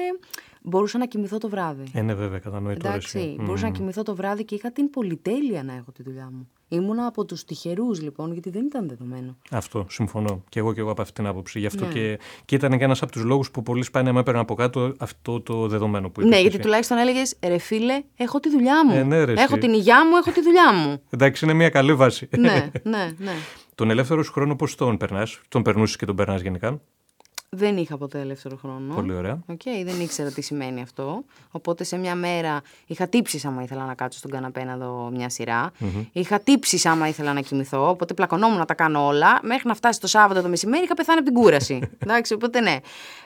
[0.61, 1.83] Μπορούσα να κοιμηθώ το βράδυ.
[1.93, 2.87] Είναι ναι, βέβαια, κατανοητό.
[2.87, 3.43] Εντάξει, mm.
[3.43, 6.49] μπορούσα να κοιμηθώ το βράδυ και είχα την πολυτέλεια να έχω τη δουλειά μου.
[6.71, 9.37] Ήμουνα από τους τυχερούς λοιπόν, γιατί δεν ήταν δεδομένο.
[9.51, 10.43] Αυτό, συμφωνώ.
[10.49, 11.59] Και εγώ και εγώ από αυτή την άποψη.
[11.59, 11.91] Γι' αυτό ναι.
[11.91, 14.93] και, και ήταν και ένας από τους λόγους που πολύ σπάνια με έπαιρναν από κάτω
[14.97, 16.29] αυτό το δεδομένο που είπε.
[16.29, 18.95] Ναι, γιατί τουλάχιστον έλεγες ρε φίλε, έχω τη δουλειά μου.
[18.95, 21.01] Ε, ναι, ρε, έχω την υγειά μου, έχω τη δουλειά μου.
[21.09, 22.29] Εντάξει, είναι μια καλή βάση.
[22.37, 23.33] ναι, ναι, ναι.
[23.75, 26.81] Τον ελεύθερο χρόνο πώς τον περνάς, τον περνούσες και τον περνάς γενικά;
[27.51, 28.95] Δεν είχα ποτέ ελεύθερο χρόνο.
[28.95, 29.39] Πολύ ωραία.
[29.47, 31.23] Okay, δεν ήξερα τι σημαίνει αυτό.
[31.51, 35.29] Οπότε σε μια μέρα είχα τύψεις άμα ήθελα να κάτσω στον καναπέ να δω μια
[35.29, 35.71] σειρά.
[35.79, 36.05] Mm-hmm.
[36.11, 37.89] Είχα τύψεις άμα ήθελα να κοιμηθώ.
[37.89, 39.39] Οπότε πλακωνόμουν να τα κάνω όλα.
[39.43, 41.79] Μέχρι να φτάσει το Σάββατο το μεσημέρι είχα πεθάνει από την κούραση.
[42.03, 42.77] Εντάξει, οπότε ναι.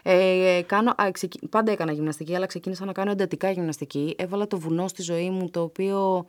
[0.01, 1.47] Ε, κάνω, α, ξεκι...
[1.47, 4.15] Πάντα έκανα γυμναστική, αλλά ξεκίνησα να κάνω εντατικά γυμναστική.
[4.17, 6.25] Έβαλα το βουνό στη ζωή μου το οποίο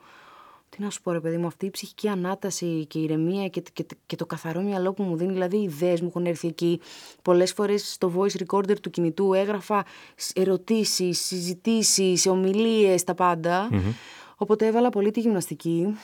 [0.77, 3.63] τι να σου πω ρε παιδί μου, αυτή η ψυχική ανάταση και η ηρεμία και,
[3.73, 6.81] και, και το καθαρό μυαλό που μου δίνει, δηλαδή οι ιδέες μου έχουν έρθει εκεί.
[7.23, 9.85] Πολλές φορές στο voice recorder του κινητού έγραφα
[10.35, 13.69] ερωτήσεις, συζητήσεις, ομιλίες, τα πάντα.
[14.37, 15.97] Οπότε έβαλα πολύ τη γυμναστική.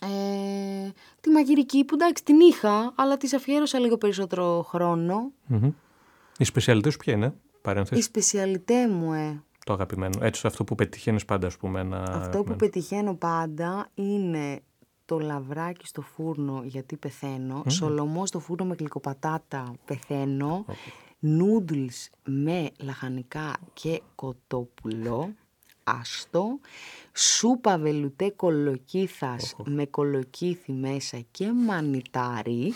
[0.00, 5.32] Ε, τη μαγειρική που εντάξει την είχα, αλλά της αφιέρωσα λίγο περισσότερο χρόνο.
[5.50, 5.72] Mm-hmm.
[6.38, 10.18] Η σπεσιαλιτές σου ποια είναι, παρένθεση; Η σπεσιαλιτέ μου, ε το αγαπημένο.
[10.20, 11.80] Έτσι, αυτό που πετυχαίνεις πάντα, ας πούμε.
[11.80, 12.44] Ένα αυτό αγαπημένο.
[12.44, 14.60] που πετυχαίνω πάντα είναι
[15.04, 17.70] το λαβράκι στο φούρνο γιατί πεθαίνω, mm.
[17.70, 21.92] σολομό στο φούρνο με γλυκοπατάτα πεθαίνω, okay.
[22.24, 25.34] με λαχανικά και κοτόπουλο
[25.84, 26.58] άστο,
[27.12, 32.74] σούπα βελουτέ κολοκύθας με κολοκύθι μέσα και μανιτάρι.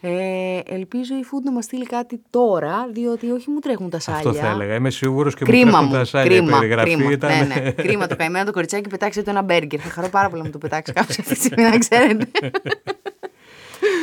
[0.00, 4.18] Ε, ελπίζω η Food να μας στείλει κάτι τώρα, διότι όχι μου τρέχουν τα σάλια.
[4.18, 4.74] Αυτό θα έλεγα.
[4.74, 6.38] Είμαι σίγουρος και κρίμα μου τρέχουν μου, τα σάλια.
[6.38, 7.30] Κρίμα, η κρίμα, ήταν...
[7.30, 7.70] ναι, ναι.
[7.70, 9.80] κρίμα το καημένο το κοριτσάκι πετάξει το ένα μπέργκερ.
[9.82, 12.26] Θα χαρώ πάρα πολύ να μου το πετάξει κάποιο αυτή τη στιγμή, να ξέρετε.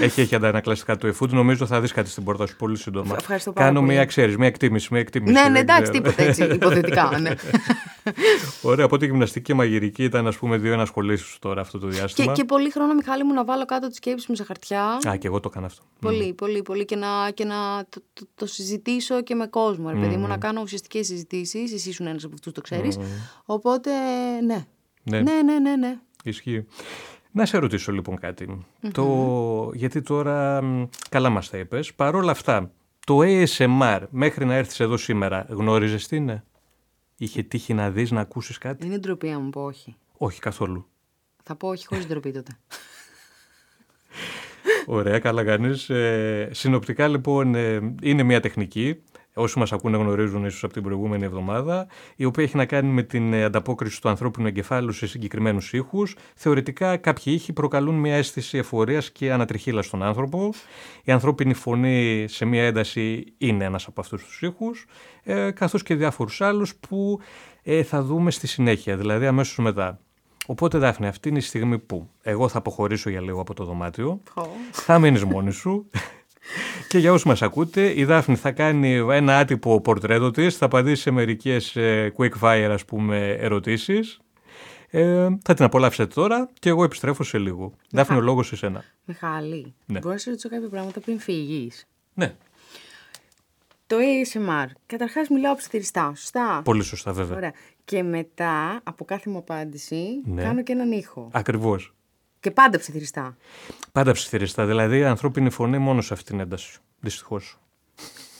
[0.01, 1.29] Έχει, έχει αντανακλαστικά του eFood.
[1.29, 3.15] Νομίζω θα δεις κάτι στην πόρτα σου πολύ σύντομα.
[3.19, 3.91] Ευχαριστώ πάρα Κάνω πολύ.
[3.91, 4.87] μία, ξέρεις, μία εκτίμηση.
[4.91, 6.03] Μία εκτίμηση ναι, δεν ναι, εντάξει, ξέρω.
[6.03, 7.19] τίποτα έτσι, υποθετικά.
[7.19, 7.31] Ναι.
[8.61, 11.93] Ωραία, οπότε γυμναστική και μαγειρική ήταν, ας πούμε, δύο ενασχολήσεις σου τώρα αυτό το και,
[11.93, 12.33] διάστημα.
[12.33, 14.99] και πολύ χρόνο, Μιχάλη μου, να βάλω κάτω τις σκέψει μου σε χαρτιά.
[15.07, 15.83] Α, και εγώ το έκανα αυτό.
[15.99, 17.55] Πολύ, πολύ, πολύ και να, και να
[17.89, 21.73] το, το, το συζητήσω και με κόσμο, ρε παιδί μου, να κάνω ουσιαστικές συζητήσεις.
[21.73, 22.97] Εσύ ήσουν ένας από αυτούς, το ξέρεις.
[23.45, 23.89] Οπότε,
[24.45, 24.65] ναι.
[25.03, 25.21] Ναι.
[25.21, 25.97] Ναι, ναι, ναι, ναι.
[26.23, 26.65] Ισχύει.
[27.35, 28.65] Να σε ρωτήσω λοιπόν κάτι.
[28.91, 29.71] Το...
[29.73, 31.93] Γιατί τώρα μ, καλά μας τα είπες.
[31.93, 32.71] Παρ' όλα αυτά,
[33.05, 36.43] το ASMR μέχρι να έρθεις εδώ σήμερα γνώριζες τι είναι;
[37.17, 39.95] Είχε τύχει να δεις, να ακούσεις κάτι; Είναι ντροπή να μου πω όχι.
[40.17, 40.87] Όχι καθόλου.
[41.43, 42.57] Θα πω όχι χωρίς ντροπή τότε.
[44.85, 45.89] Ωραία, καλά κάνεις.
[45.89, 49.01] Ε, συνοπτικά λοιπόν ε, είναι μια τεχνική,
[49.37, 53.03] όσοι μας ακούνε γνωρίζουν ίσως από την προηγούμενη εβδομάδα, η οποία έχει να κάνει με
[53.03, 56.15] την ε, ανταπόκριση του ανθρώπινου εγκεφάλου σε συγκεκριμένους ήχους.
[56.35, 60.53] Θεωρητικά κάποιοι ήχοι προκαλούν μια αίσθηση εφορίας και ανατριχύλας στον άνθρωπο.
[61.03, 64.85] Η ανθρώπινη φωνή σε μια ένταση είναι ένας από αυτούς τους ήχους,
[65.23, 67.19] ε, καθώς και διάφορους άλλους που
[67.63, 69.99] ε, θα δούμε στη συνέχεια, δηλαδή αμέσως μετά.
[70.47, 74.21] Οπότε Δάφνη, αυτή είναι η στιγμή που εγώ θα αποχωρήσω για λίγο από το δωμάτιο,
[74.71, 75.89] θα μείνεις μόνη σου.
[76.87, 81.01] Και για όσους μας ακούτε, η Δάφνη θα κάνει ένα άτυπο πορτρέτο της, θα απαντήσει
[81.01, 84.19] σε μερικές ε, quick fire ας πούμε ερωτήσεις.
[84.89, 87.73] Ε, θα την απολαύσετε τώρα και εγώ επιστρέφω σε λίγο.
[87.91, 88.83] Δάφνη, ο λόγος σε σένα.
[89.05, 89.99] Μιχάλη, Ναι.
[89.99, 92.35] μπορώ να σε ρωτήσω κάποια πράγματα πριν φύγεις; Ναι,
[93.87, 94.67] Το ASMR.
[94.85, 97.37] Καταρχάς, μιλάω ψιθυριστά, σωστά; πολύ σωστά βέβαια.
[97.37, 97.51] Ωραία.
[97.85, 100.41] Και μετά, από κάθε μου απάντηση, Ναι.
[100.43, 101.29] κάνω και έναν ήχο.
[101.33, 101.93] Ακριβώς.
[102.45, 103.37] Και πάντα ψιθυριστά.
[103.91, 106.77] Πάντα ψιθυριστά, δηλαδή η ανθρώπινη φωνή μόνο σε αυτήν την ένταση.
[106.99, 107.59] Δυστυχώς.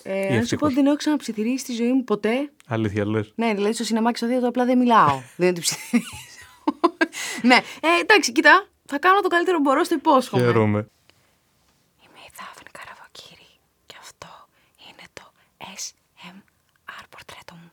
[0.03, 0.59] Ε, αν σου ευτυχώς.
[0.59, 2.51] πω ότι δεν έχω ξαναψιθυρίσει στη ζωή μου ποτέ.
[2.67, 3.31] Αλήθεια λες.
[3.35, 5.21] Ναι, δηλαδή στο σινεμάκι στο θέατρο απλά δεν μιλάω.
[5.41, 6.07] δεν την ψιθυρίζω.
[7.49, 8.67] ναι, ε, εντάξει, κοίτα.
[8.85, 10.43] Θα κάνω το καλύτερο που μπορώ, στο υπόσχομαι.
[10.43, 10.79] Χαίρομαι.
[12.03, 13.49] Είμαι η Δάφνη Καραβοκύρη
[13.85, 14.31] και αυτό
[14.85, 15.25] είναι το
[15.81, 17.71] SMR πορτρέτο μου.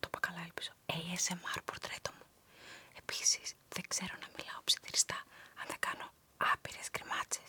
[0.00, 0.72] Το είπα καλά, ελπίζω.
[0.96, 2.26] ASMR πορτρέτο μου.
[3.02, 5.27] Επίσης, δεν ξέρω να μιλάω ψιθυριστά αν δεν
[6.38, 7.48] κάνω άπειρες γκριμάτσες.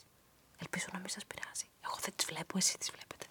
[0.58, 1.68] Ελπίζω να μην σας πειράζει.
[1.86, 3.26] Εγώ δεν τις βλέπω, εσείς τις βλέπετε.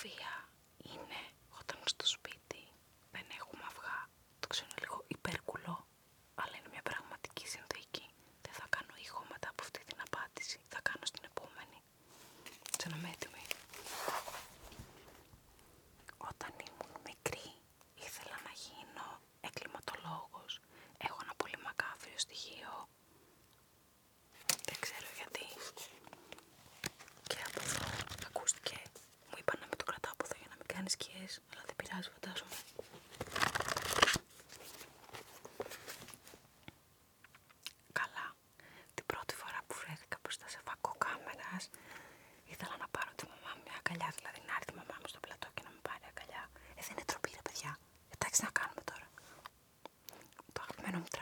[0.00, 0.29] Sophia.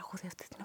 [0.08, 0.57] こでやってた。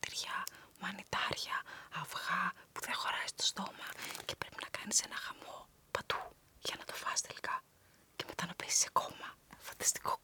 [0.00, 0.38] τυριά,
[0.80, 1.56] μανιτάρια,
[2.02, 3.86] αυγά που δεν χωράει στο στόμα
[4.26, 5.58] και πρέπει να κάνεις ένα χαμό
[5.90, 6.20] παντού
[6.66, 7.62] για να το φας τελικά
[8.16, 9.28] και μετά να πέσει σε κόμμα.
[9.68, 10.16] Φανταστικό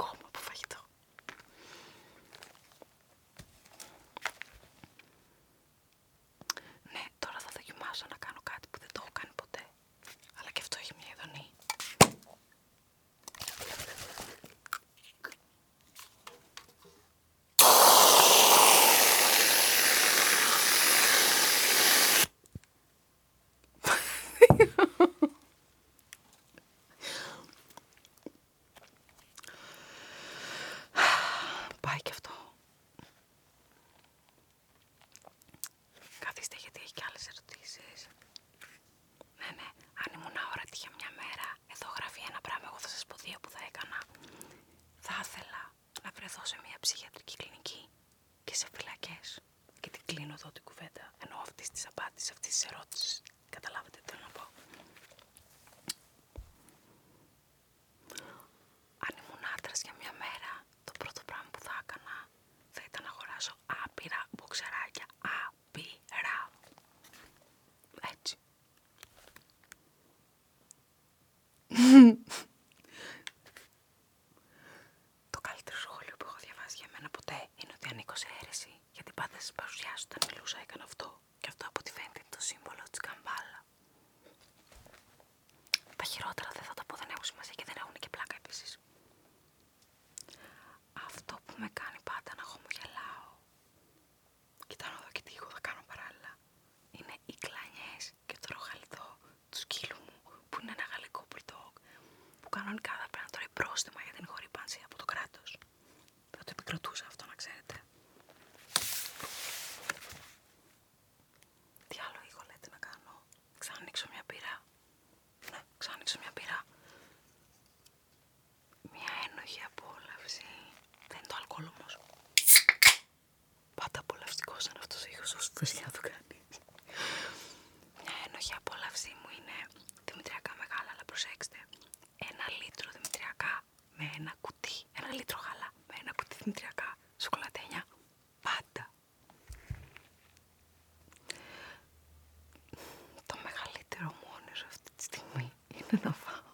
[145.91, 146.53] να φάω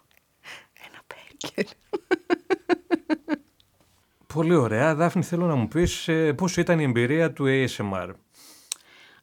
[0.87, 1.73] ένα μπέργκερ.
[4.33, 4.95] Πολύ ωραία.
[4.95, 8.09] Δάφνη, θέλω να μου πεις ε, πώς ήταν η εμπειρία του ASMR.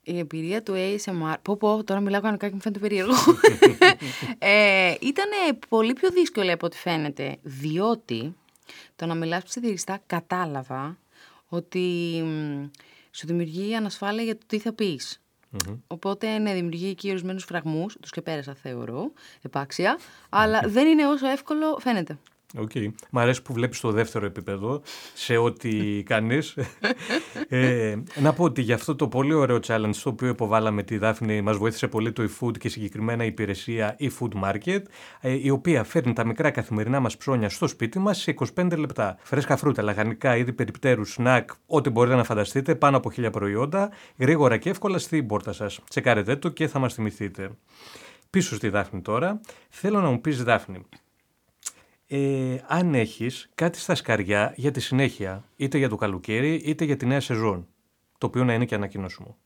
[0.02, 1.34] Η εμπειρία του ASMR.
[1.42, 3.14] Πω, πω, τώρα μιλάω κανονικά και μου φαίνεται περίεργο.
[4.38, 8.34] ε, ήταν πολύ πιο δύσκολο από ό,τι φαίνεται, διότι
[8.96, 10.98] το να μιλάς ψιθυριστά κατάλαβα
[11.48, 11.78] ότι
[12.24, 12.64] μ,
[13.10, 15.20] σου δημιουργεί ανασφάλεια για το τι θα πεις.
[15.86, 21.28] Οπότε ναι, δημιουργεί και ορισμένους φραγμούς, τους και πέρασα θεωρώ, επάξια, αλλά δεν είναι όσο
[21.28, 22.18] εύκολο φαίνεται.
[22.58, 22.70] Οκ.
[23.10, 24.82] Μ' αρέσει που βλέπεις το δεύτερο επίπεδο
[25.14, 26.56] σε ό,τι κάνεις.
[27.48, 31.40] ε, να πω ότι για αυτό το πολύ ωραίο challenge το οποίο υποβάλαμε τη Δάφνη
[31.40, 34.82] μας βοήθησε πολύ το eFood και συγκεκριμένα η υπηρεσία eFood Market
[35.20, 39.16] ε, η οποία φέρνει τα μικρά καθημερινά μας ψώνια στο σπίτι μας σε 25 λεπτά.
[39.22, 44.56] Φρέσκα φρούτα, λαχανικά, είδη περιπτέρου, σνακ, ό,τι μπορείτε να φανταστείτε, πάνω από χίλια προϊόντα, γρήγορα
[44.56, 45.80] και εύκολα στην πόρτα σας.
[45.88, 47.50] Τσεκάρετε το και θα μας θυμηθείτε.
[48.30, 50.86] Πίσω στη Δάφνη τώρα, θέλω να μου πεις Δάφνη,
[52.12, 56.96] ε, αν έχεις κάτι στα σκαριά για τη συνέχεια, είτε για το καλοκαίρι, είτε για
[56.96, 57.66] τη νέα σεζόν,
[58.18, 59.36] το οποίο να είναι και ανακοινώσιμο.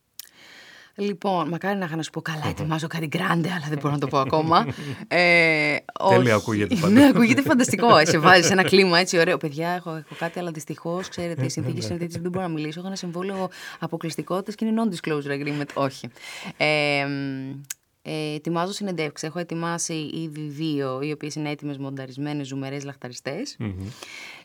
[0.97, 4.01] Λοιπόν, μακάρι να είχα να σου πω καλά, ετοιμάζω κάτι γκράντε, αλλά δεν μπορώ να
[4.01, 4.67] το πω ακόμα.
[5.09, 5.77] Ε,
[6.09, 6.31] Τέλεια όχι.
[6.31, 6.91] ακούγεται πάντως.
[6.91, 7.97] Ναι, ακούγεται φανταστικό.
[7.97, 9.37] Ε, Σε βάζεις σε ένα κλίμα έτσι ωραίο.
[9.37, 12.79] Παιδιά, έχω, έχω κάτι, αλλά δυστυχώς, ξέρετε, οι συνθήκες είναι τέτοιες δεν μπορώ να μιλήσω.
[12.79, 13.49] Έχω ένα συμβόλαιο
[13.79, 15.69] αποκλειστικότητας και είναι non-disclosure agreement.
[15.75, 16.09] Όχι.
[16.57, 17.07] Ε,
[18.07, 19.29] ε, ετοιμάζω συνεντεύξεις.
[19.29, 23.57] Έχω ετοιμάσει ήδη δύο, οι οποίες είναι έτοιμες, μονταρισμένες, ζουμερές λαχταριστές.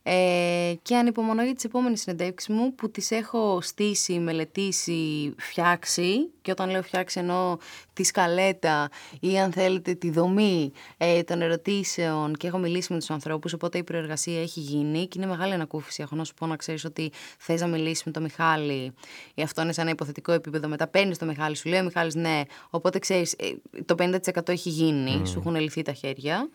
[0.03, 6.29] Ε, και ανυπομονώ για τις επόμενες συνεντεύξεις μου που τις έχω στήσει, μελετήσει, φτιάξει.
[6.41, 7.57] Και όταν λέω φτιάξει εννοώ
[7.93, 12.35] τη σκαλέτα ή αν θέλετε τη δομή ε, των ερωτήσεων.
[12.35, 16.01] Και έχω μιλήσει με τους ανθρώπους οπότε η προεργασία έχει γίνει και είναι μεγάλη ανακούφιση.
[16.01, 18.93] Έχω να σου πω να ξέρεις ότι θες να μιλήσεις με τον Μιχάλη.
[19.33, 20.67] Ή αυτό είναι σε ένα υποθετικό επίπεδο.
[20.67, 22.41] Μετά παίρνεις το Μιχάλη, σου λέει ο Μιχάλης ναι.
[22.69, 26.49] Οπότε ξέρεις ε, το 50% έχει γίνει, σου έχουν λυθεί τα χέρια.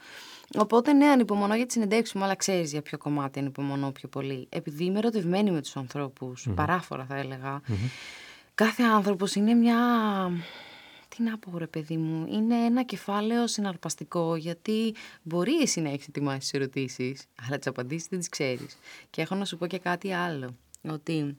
[0.57, 4.47] Οπότε ναι, ανυπομονώ για τη συνεντεύξη μου, αλλά ξέρεις για ποιο κομμάτι ανυπομονώ πιο πολύ.
[4.49, 7.61] Επειδή είμαι ερωτευμένη με τους ανθρώπους, παράφορα θα έλεγα.
[8.55, 9.77] Κάθε άνθρωπος είναι μια.
[11.09, 16.09] Τι να πω, ρε παιδί μου, είναι ένα κεφάλαιο συναρπαστικό γιατί μπορεί εσύ να έχεις
[16.09, 18.79] ετοιμάσεις τις ερωτήσεις, αλλά τις απαντήσεις δεν τις ξέρεις.
[19.11, 20.55] Και έχω να σου πω και κάτι άλλο.
[20.89, 21.37] Ότι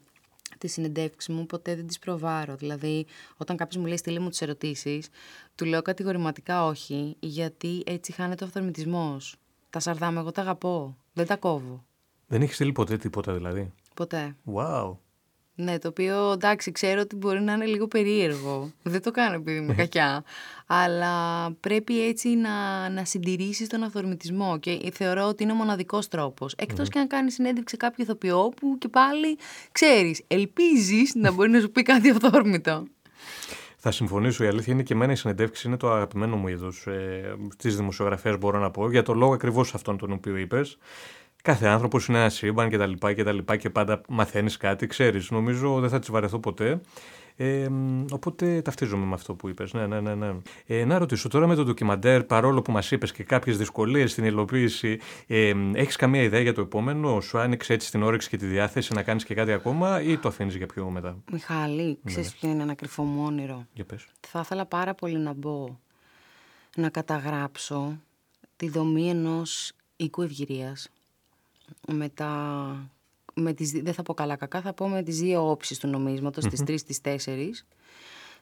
[0.57, 2.55] τη συνεντεύξη μου ποτέ δεν τις προβάρω.
[2.55, 3.05] Δηλαδή,
[3.37, 5.09] όταν κάποιος μου λέει στείλε μου τις ερωτήσεις,
[5.55, 9.35] του λέω κατηγορηματικά όχι, γιατί έτσι χάνεται ο αυθορμητισμός.
[9.69, 10.97] Τα σαρδάμαι, εγώ τα αγαπώ.
[11.13, 11.85] Δεν τα κόβω.
[12.27, 14.35] Δεν έχεις στείλει ποτέ τίποτα δηλαδή; Ποτέ.
[14.53, 14.95] Wow.
[15.55, 18.71] Ναι, το οποίο εντάξει, ξέρω ότι μπορεί να είναι λίγο περίεργο.
[18.83, 20.23] Δεν το κάνω επειδή είμαι κακιά.
[20.65, 26.53] Αλλά πρέπει έτσι να, να συντηρήσεις τον αυθορμητισμό και θεωρώ ότι είναι ο μοναδικός τρόπος.
[26.57, 29.37] Εκτός και αν κάνεις συνέντευξη κάποιο ηθοποιό που και πάλι
[29.71, 32.83] ξέρεις, ελπίζεις να μπορεί να σου πει κάτι αυθόρμητο.
[33.77, 34.43] Θα συμφωνήσω.
[34.43, 38.37] Η αλήθεια είναι και εμένα η συνεντεύξη είναι το αγαπημένο μου είδος ε, τη δημοσιογραφία,
[38.37, 40.77] μπορώ να πω, για το λόγο ακριβώς αυτόν τον οποίο είπες.
[41.45, 44.87] Κάθε άνθρωπος είναι ένα σύμπαν και τα λοιπά και τα λοιπά και πάντα μαθαίνεις κάτι,
[44.87, 45.31] ξέρεις.
[45.31, 46.81] Νομίζω δεν θα τι βαρεθώ ποτέ.
[47.35, 47.67] Ε,
[48.11, 49.73] οπότε ταυτίζομαι με αυτό που είπες.
[49.73, 50.15] Ναι, ναι, ναι.
[50.15, 50.35] ναι.
[50.65, 54.25] Ε, να ρωτήσω τώρα με το ντοκιμαντέρ, παρόλο που μας είπες και κάποιες δυσκολίες στην
[54.25, 58.45] υλοποίηση, ε, έχεις καμία ιδέα για το επόμενο, σου άνοιξε έτσι την όρεξη και τη
[58.45, 62.37] διάθεση να κάνεις και κάτι ακόμα ή το αφήνεις για πιο μετά; Μιχάλη, ξέρεις ναι.
[62.39, 64.05] ποιο είναι ένα κρυφό μου όνειρο; Για πες.
[64.19, 65.79] Θα ήθελα πάρα πολύ να μπω
[66.75, 67.99] να καταγράψω
[68.55, 70.89] τη δομή ενός οίκου ευγυρίας
[71.87, 72.89] με τα...
[73.33, 76.45] Με τις, δεν θα πω καλά κακά, θα πω με τις δύο όψεις του νομίσματος,
[76.45, 76.49] mm-hmm.
[76.49, 77.65] τις τρεις, τις τέσσερις.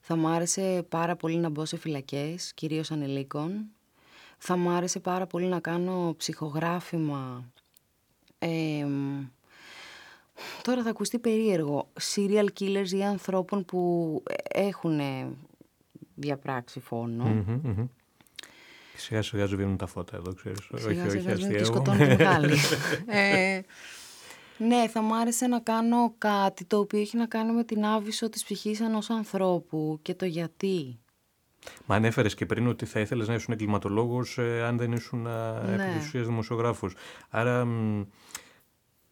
[0.02, 3.66] Θα μου άρεσε πάρα πολύ να μπω σε φυλακές, κυρίως ανελίκων.
[4.38, 7.52] Θα μου άρεσε πάρα πολύ να κάνω ψυχογράφημα.
[8.40, 8.88] Ε,
[10.62, 11.88] τώρα θα ακουστεί περίεργο.
[12.16, 15.00] Serial killers ή ανθρώπων που έχουν
[16.16, 16.80] διαπράξει
[18.96, 20.60] Σιγά σιγά σβήνουν τα φώτα εδώ, ξέρεις.
[20.76, 22.58] Σιγά όχι, σιγά σβήνουν και σκοτώνουν μεγάλη.
[23.08, 23.62] ε,
[24.58, 28.30] ναι, θα μου άρεσε να κάνω κάτι το οποίο έχει να κάνει με την άβυσο
[28.30, 30.98] της ψυχής ενός ανθρώπου και το γιατί.
[31.86, 36.02] Μα ανέφερε και πριν ότι θα ήθελες να ήσουν εγκληματολόγος ε, αν δεν ήσουν ναι.
[36.08, 36.94] επί δημοσιογράφος.
[37.30, 37.68] Άρα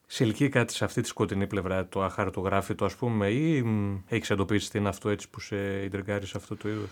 [0.08, 3.64] σε ελκύει κάτι σε αυτή τη σκοτεινή πλευρά, το αχαρτογράφητο ας πούμε, ή
[4.08, 6.90] έχεις εντοπίσει τι είναι αυτό έτσι που σε ιντρεγκάρει σε αυτό το είδος;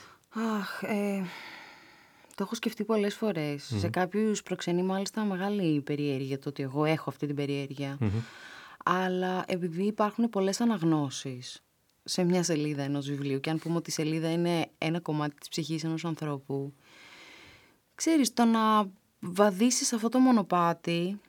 [0.59, 1.23] Αχ, ε,
[2.39, 3.19] το έχω σκεφτεί πολλές
[3.55, 7.97] Σε κάποιους προξενεί μάλιστα μεγάλη περιέργεια το ότι εγώ έχω αυτή την περιεργεια
[8.83, 11.63] Αλλά επειδή υπάρχουν πολλές αναγνώσεις
[12.03, 15.49] σε μια σελίδα ενός βιβλίου και αν πούμε ότι η σελίδα είναι ένα κομμάτι της
[15.49, 16.73] ψυχής ενός ανθρώπου,
[17.95, 21.19] ξέρεις, το να βαδίσεις αυτό το μονοπάτι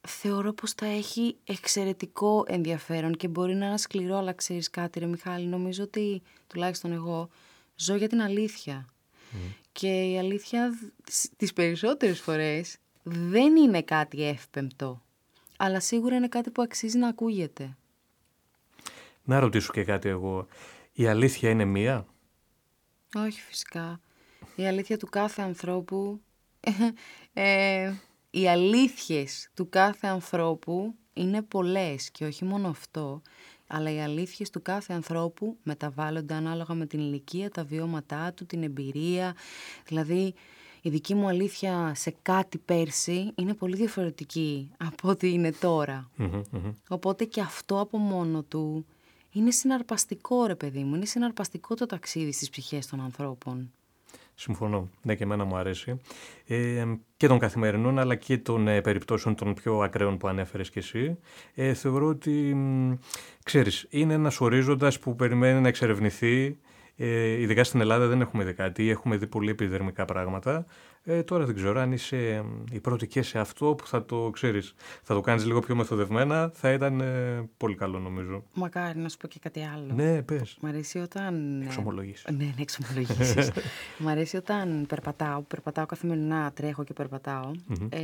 [0.00, 5.06] θεωρώ πως θα έχει εξαιρετικό ενδιαφέρον και μπορεί να είναι σκληρό, αλλά ξέρεις κάτι ρε
[5.06, 7.28] Μιχάλη, νομίζω ότι τουλάχιστον εγώ
[7.76, 8.86] ζω για την αλήθεια.
[9.72, 10.78] Και η αλήθεια
[11.36, 15.02] τις περισσότερες φορές δεν είναι κάτι εύπεμπτο.
[15.56, 17.76] Αλλά σίγουρα είναι κάτι που αξίζει να ακούγεται.
[19.24, 20.46] Να ρωτήσω και κάτι εγώ.
[20.92, 22.06] Η αλήθεια είναι μία;
[23.14, 24.00] Όχι φυσικά.
[24.54, 26.20] Η αλήθεια του κάθε ανθρώπου...
[27.32, 27.92] ε,
[28.30, 33.22] οι αλήθειες του κάθε ανθρώπου είναι πολλές και όχι μόνο αυτό
[33.70, 38.62] αλλά οι αλήθειες του κάθε ανθρώπου μεταβάλλονται ανάλογα με την ηλικία, τα βιώματά του, την
[38.62, 39.34] εμπειρία.
[39.86, 40.34] Δηλαδή,
[40.82, 45.52] η δική μου αλήθεια σε κάτι πέρσι είναι πολύ διαφορετική από ό,τι είναι
[46.88, 48.86] Οπότε και αυτό από μόνο του
[49.32, 50.94] είναι συναρπαστικό, ρε παιδί μου.
[50.94, 53.72] Είναι συναρπαστικό το ταξίδι στις ψυχές των ανθρώπων.
[54.40, 54.88] Συμφωνώ.
[55.02, 56.00] Ναι, και εμένα μου αρέσει.
[56.46, 56.84] Ε,
[57.16, 61.18] και των καθημερινών, αλλά και των ε, περιπτώσεων των πιο ακραίων που ανέφερες και εσύ.
[61.54, 62.56] Ε, θεωρώ ότι,
[63.44, 66.58] ξέρεις, είναι ένας ορίζοντας που περιμένει να εξερευνηθεί.
[66.96, 70.66] Ε, ειδικά στην Ελλάδα δεν έχουμε δει κάτι, έχουμε δει πολύ επιδερμικά πράγματα.
[71.04, 74.74] Ε, τώρα δεν ξέρω αν είσαι η πρώτη και σε αυτό που θα το ξέρεις,
[75.02, 78.44] θα το κάνεις λίγο πιο μεθοδευμένα, θα ήταν ε, πολύ καλό νομίζω.
[78.54, 79.94] Μακάρι να σου πω και κάτι άλλο.
[79.94, 80.56] Ναι, πες.
[80.60, 81.60] Μ' αρέσει όταν...
[81.60, 82.24] Ε, εξομολογήσεις.
[82.30, 83.50] Ναι, ναι, εξομολογήσεις.
[83.98, 87.50] Μ' αρέσει όταν περπατάω, περπατάω καθημερινά, τρέχω και περπαταω
[87.88, 88.00] ε,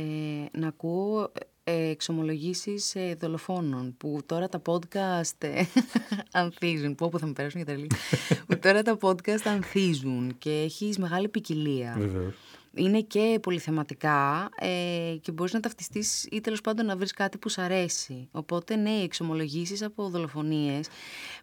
[0.51, 1.31] να ακούω
[1.63, 5.63] ε, εξομολογήσεις ε, δολοφόνων που τώρα τα podcast ε,
[6.41, 6.95] ανθίζουν.
[6.95, 7.81] Πω που θα με περάσουν για τα
[8.47, 11.95] που τώρα τα podcast ανθίζουν και έχεις μεγάλη ποικιλία.
[11.97, 12.35] Βεβαίως
[12.77, 17.49] είναι και πολυθεματικά ε, και μπορείς να ταυτιστείς ή τέλος πάντων να βρεις κάτι που
[17.49, 18.29] σου αρέσει.
[18.31, 20.87] Οπότε ναι, οι εξομολογήσεις από δολοφονίες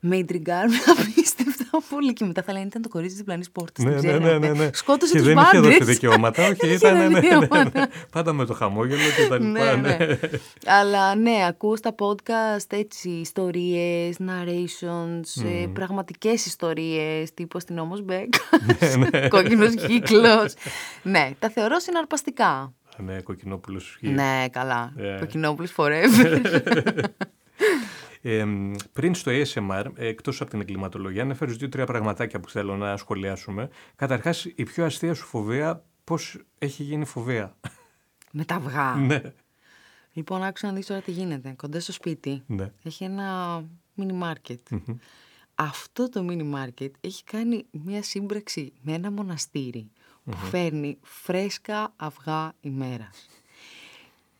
[0.00, 3.84] με ιντριγκάρουν απίστευτα πολύ και μετά θα λένε ήταν το κορίτσι της διπλανής πόρτας.
[3.84, 4.70] Ναι, ναι, ναι, ναι, ναι.
[4.72, 5.52] Σκότωσε και τους δεν πάντες.
[5.52, 7.20] είχε δώσει δικαιώματα, όχι, ήταν ναι, ναι,
[7.72, 9.76] ναι, πάντα με το χαμόγελο και τα λοιπά.
[9.76, 10.18] ναι, ναι.
[10.66, 15.70] Αλλά ναι, ακούς τα podcast έτσι, ιστορίες, narrations, mm.
[15.72, 18.34] πραγματικές ιστορίες, τύπου στην Όμως Μπέκ,
[19.28, 20.54] κόκκινος κύκλος.
[21.02, 22.72] ναι, τα θεωρώ συναρπαστικά.
[22.96, 24.92] Ναι, κοκκινόπουλος Ναι, καλά.
[24.98, 25.16] Yeah.
[25.18, 26.40] Κοκκινόπουλος forever.
[28.26, 28.44] Ε,
[28.92, 33.68] πριν στο ASMR, εκτός από την εγκληματολογία, ανέφερες δύο-τρία πραγματάκια που θέλω να σχολιάσουμε.
[33.96, 37.56] Καταρχάς, η πιο αστεία σου φοβία, πώς έχει γίνει φοβία;
[38.32, 38.94] Με τα αυγά.
[38.94, 39.20] ναι.
[40.12, 41.54] Λοιπόν, άκουσα να δεις τώρα τι γίνεται.
[41.56, 42.42] Κοντά στο σπίτι.
[42.46, 42.72] Ναι.
[42.82, 43.60] Έχει ένα
[43.98, 44.78] mini market.
[45.54, 49.90] Αυτό το mini market έχει κάνει μια σύμπραξη με ένα μοναστήρι
[50.24, 53.26] που φέρνει φρέσκα αυγά ημέρας.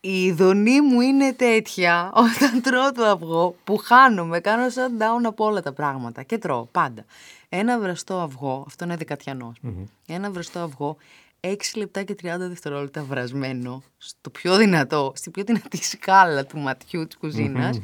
[0.07, 5.61] Η ειδονή μου είναι τέτοια όταν τρώω το αυγό που χάνομαι, κάνω shutdown από όλα
[5.61, 7.05] τα πράγματα και τρώω πάντα.
[7.49, 9.61] Ένα βραστό αυγό, αυτό είναι δεκατιανός,
[10.07, 10.97] ένα βραστό αυγό
[11.39, 17.07] 6 λεπτά και 30 δευτερόλεπτα βρασμένο στο πιο δυνατό, στη πιο δυνατή σκάλα του ματιού
[17.07, 17.79] της κουζίνας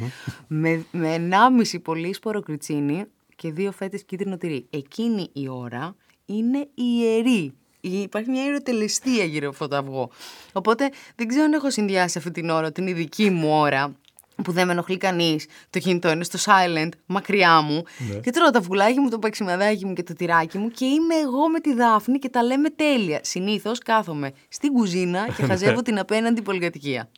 [0.47, 1.30] με, με
[1.72, 3.05] 1,5 πολύ σπόρο κριτσίνι
[3.36, 4.65] και δύο φέτες κίτρινο τυρί.
[4.69, 5.95] Εκείνη η ώρα
[6.26, 7.53] είναι ιερή.
[7.82, 10.09] Υπάρχει μια ιεροτελεστία γύρω από αυτό το αυγό.
[10.53, 13.95] Οπότε δεν ξέρω αν έχω συνδυάσει αυτή την ώρα, την ειδική μου ώρα,
[14.43, 15.45] που δεν με ενοχλεί κανείς.
[15.69, 17.84] Το κινητό είναι στο silent, μακριά μου.
[17.97, 18.15] Ναι.
[18.15, 21.49] Και τρώω τα βουλάκι μου, το παξιμαδάκι μου και το τυράκι μου και είμαι εγώ
[21.49, 23.19] με τη Δάφνη και τα λέμε τέλεια.
[23.23, 27.09] Συνήθως κάθομαι στην κουζίνα και χαζεύω την απέναντι πολυκατοικία.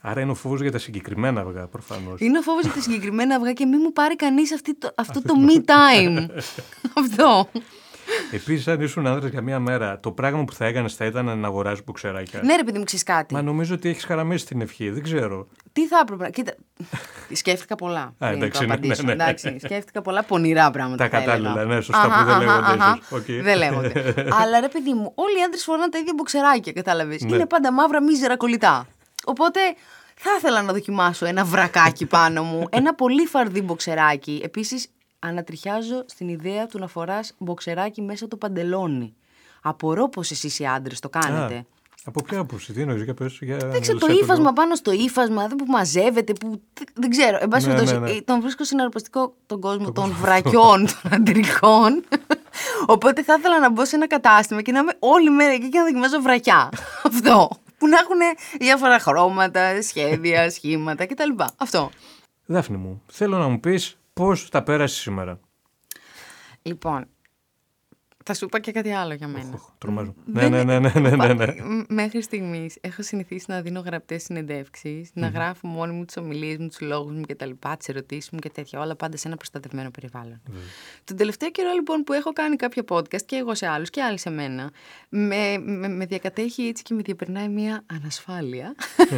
[0.00, 2.20] Άρα είναι ο φόβος για τα συγκεκριμένα αυγά προφανώς.
[2.20, 4.52] Είναι ο φόβος για τα συγκεκριμένα αυγά και μην μου πάρει κανείς
[4.94, 6.26] αυτό το me time.
[7.02, 7.48] αυτό.
[8.30, 11.46] Επίσης, αν ήσουν άνδρας για μία μέρα, το πράγμα που θα έκανες θα ήταν να
[11.46, 12.40] αγοράζεις μποξεράκια.
[12.44, 13.34] ναι, ρε παιδί μου, ξέρεις κάτι.
[13.34, 14.90] Μα νομίζω ότι έχεις χαραμίσει την ευχή.
[14.90, 15.46] Δεν ξέρω.
[15.72, 16.22] Τι θα έπρεπε.
[16.22, 16.54] να- Κοίτα.
[17.32, 18.14] σκέφτηκα πολλά.
[18.18, 19.02] πριν εντάξει, το ναι, απαντήσω.
[19.02, 19.22] ναι, ναι.
[19.22, 21.08] Εντάξει, σκέφτηκα πολλά πονηρά πράγματα.
[21.08, 21.36] Τα θα έλεγα.
[21.48, 22.98] κατάλληλα, ναι, σωστά, Αχα, που δεν αχα, λέγονται αχα.
[23.00, 23.18] ίσως.
[23.18, 23.42] Οκ.
[23.44, 24.14] Δεν λέγονται.
[24.42, 27.22] Αλλά ρε παιδί μου, όλοι οι άντρες φοράνε τα ίδια μποξεράκια, κατάλαβες.
[27.22, 27.34] Ναι.
[27.34, 28.86] Είναι πάντα μαύρα μίζερα κολλητά.
[29.24, 29.60] Οπότε
[30.16, 32.66] θα ήθελα να δοκιμάσω ένα βρακάκι πάνω μου.
[32.70, 34.40] ένα πολύ φαρδί μποξεράκι.
[34.44, 34.88] Επίσης,
[35.28, 39.14] ανατριχιάζω στην ιδέα του να φοράς μποξεράκι μέσα το παντελόνι.
[39.62, 41.54] Απορώ πως εσείς οι άντρες το κάνετε.
[41.54, 41.64] Α,
[42.04, 44.52] από ποια άποψη, τι εννοείς, για πες, για Δεν ξέρω, το μίλησέ ύφασμα λίγο.
[44.52, 46.60] πάνω στο ύφασμα, δεν που μαζεύεται, που.
[46.94, 47.38] Δεν ξέρω.
[47.40, 48.16] Εν πάση Ναι, περιπτώσει, ναι, ναι.
[48.16, 52.04] ε, τον βρίσκω συναρπαστικό τον κόσμο των βρακιών των αντρικών.
[52.86, 55.78] Οπότε θα ήθελα να μπω σε ένα κατάστημα και να είμαι όλη μέρα εκεί και
[55.78, 56.68] να δοκιμάζω βρακιά.
[57.10, 57.48] Αυτό.
[57.78, 58.18] Που να έχουν
[58.60, 61.30] διάφορα χρώματα, σχέδια, σχήματα κτλ.
[61.56, 61.90] Αυτό.
[62.46, 65.40] Δάφνη μου, θέλω να μου πεις πώς τα πέρασε σήμερα;
[66.62, 67.06] Λοιπόν,
[68.26, 69.50] θα σου είπα και κάτι άλλο για μένα.
[69.54, 70.14] Οχ, Τρομάζω.
[70.24, 71.46] Ναι, Δεν- ναι, ναι, ναι, ναι, ναι, ναι.
[71.62, 76.56] Μ- Μέχρι στιγμής έχω συνηθίσει να δίνω γραπτές συνεντεύξεις, να γράφω μόνη μου τις ομιλίες
[76.58, 77.50] μου, τους λόγους μου κτλ.
[77.78, 78.80] Τις ερωτήσεις μου και τέτοια.
[78.80, 80.40] Όλα πάντα σε ένα προστατευμένο περιβάλλον.
[81.04, 84.18] Τον τελευταίο καιρό λοιπόν που έχω κάνει κάποια podcast και εγώ σε άλλους και άλλοι
[84.18, 84.70] σε μένα,
[85.08, 88.74] με, με, με διακατέχει έτσι και με διαπερνάει μια ανασφάλεια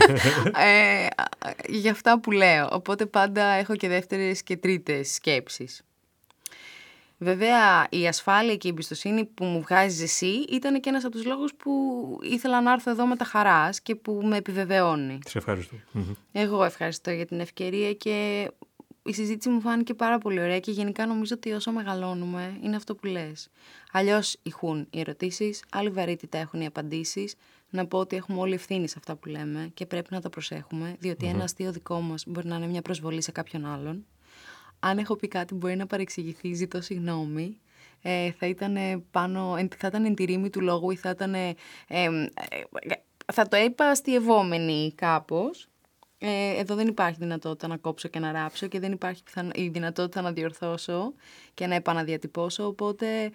[0.66, 1.24] ε, α,
[1.68, 2.68] για αυτά που λέω.
[2.72, 5.80] Οπότε πάντα έχω και δεύτερες και τρίτες σκέψεις.
[7.18, 11.24] Βέβαια, η ασφάλεια και η εμπιστοσύνη που μου βγάζει εσύ ήταν και ένας από τους
[11.24, 11.72] λόγους που
[12.22, 15.18] ήθελα να έρθω εδώ με τα χαράς και που με επιβεβαιώνει.
[15.26, 15.76] Σε ευχαριστώ.
[15.92, 16.12] Μμμ.
[16.32, 18.48] Εγώ ευχαριστώ για την ευκαιρία και
[19.02, 22.94] η συζήτηση μου φάνηκε πάρα πολύ ωραία και γενικά νομίζω ότι όσο μεγαλώνουμε είναι αυτό
[22.94, 23.48] που λες.
[23.92, 27.34] Αλλιώς ηχούν οι ερωτήσεις, άλλη βαρύτητα έχουν οι απαντήσεις.
[27.70, 30.96] Να πω ότι έχουμε όλοι ευθύνη σε αυτά που λέμε και πρέπει να τα προσέχουμε,
[30.98, 34.04] διότι ένα αστείο δικό μας μπορεί να είναι μια προσβολή σε κάποιον άλλον.
[34.80, 37.60] Αν έχω πει κάτι μπορεί να παρεξηγηθεί, ζητώ συγγνώμη.
[38.02, 41.34] Ε, θα, ήταν πάνω, εν- θα ήταν εν τη ρήμη του λόγου ή θα ήταν...
[41.34, 41.54] ε,
[41.88, 42.08] ε,
[43.32, 45.68] θα το είπα αστειευόμενη κάπως.
[46.18, 49.68] Ε, εδώ δεν υπάρχει δυνατότητα να κόψω και να ράψω και δεν υπάρχει πιθανο- η
[49.68, 51.12] δυνατότητα να διορθώσω
[51.54, 53.30] και να επαναδιατυπώσω, οπότε...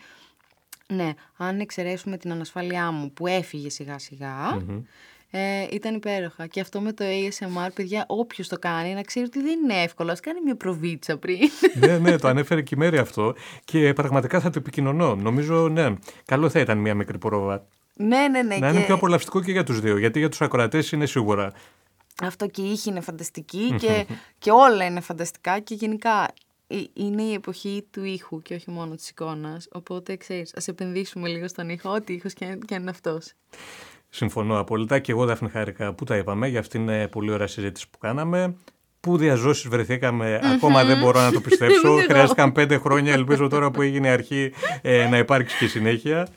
[0.88, 4.62] Ναι, αν εξαιρέσουμε την ανασφάλειά μου που έφυγε σιγά σιγά,
[5.32, 6.48] ε, ήταν υπέροχα.
[6.48, 10.12] Και αυτό με το ASMR, παιδιά, όποιος το κάνει, να ξέρει ότι δεν είναι εύκολο.
[10.12, 11.40] Α κάνει μια προβίτσα πριν.
[11.80, 15.16] ναι, ναι, το ανέφερε και η Μέρη αυτό και πραγματικά θα το επικοινωνώ.
[15.16, 15.94] Νομίζω, ναι,
[16.26, 17.66] καλό θα ήταν μία μικρή πρόβα.
[17.94, 18.58] ναι, ναι, ναι.
[18.58, 21.52] να είναι πιο απολαυστικό και για τους δύο, γιατί για τους ακροατές είναι σίγουρα.
[22.24, 24.06] Αυτό και η ήχη είναι φανταστική και,
[24.38, 26.34] και όλα είναι φανταστικά και γενικά
[26.68, 29.68] ε, είναι η εποχή του ήχου και όχι μόνο της εικόνας.
[29.72, 33.34] Οπότε, ξέρεις, ας επενδύσουμε λίγο στον ήχο, ό,τι ήχος και, και αν είναι αυτός.
[34.14, 37.48] Συμφωνώ απόλυτα και εγώ Δάφνη χάρηκα που τα είπαμε για αυτήν την ε, πολύ ωραία
[37.48, 38.56] συζήτηση που κάναμε.
[39.00, 41.98] Πού διαζώσεις βρεθήκαμε, ακόμα δεν μπορώ να το πιστέψω.
[42.10, 46.28] Χρειάστηκαν πέντε χρόνια, ελπίζω τώρα που έγινε η αρχή ε, να υπάρξει και συνέχεια.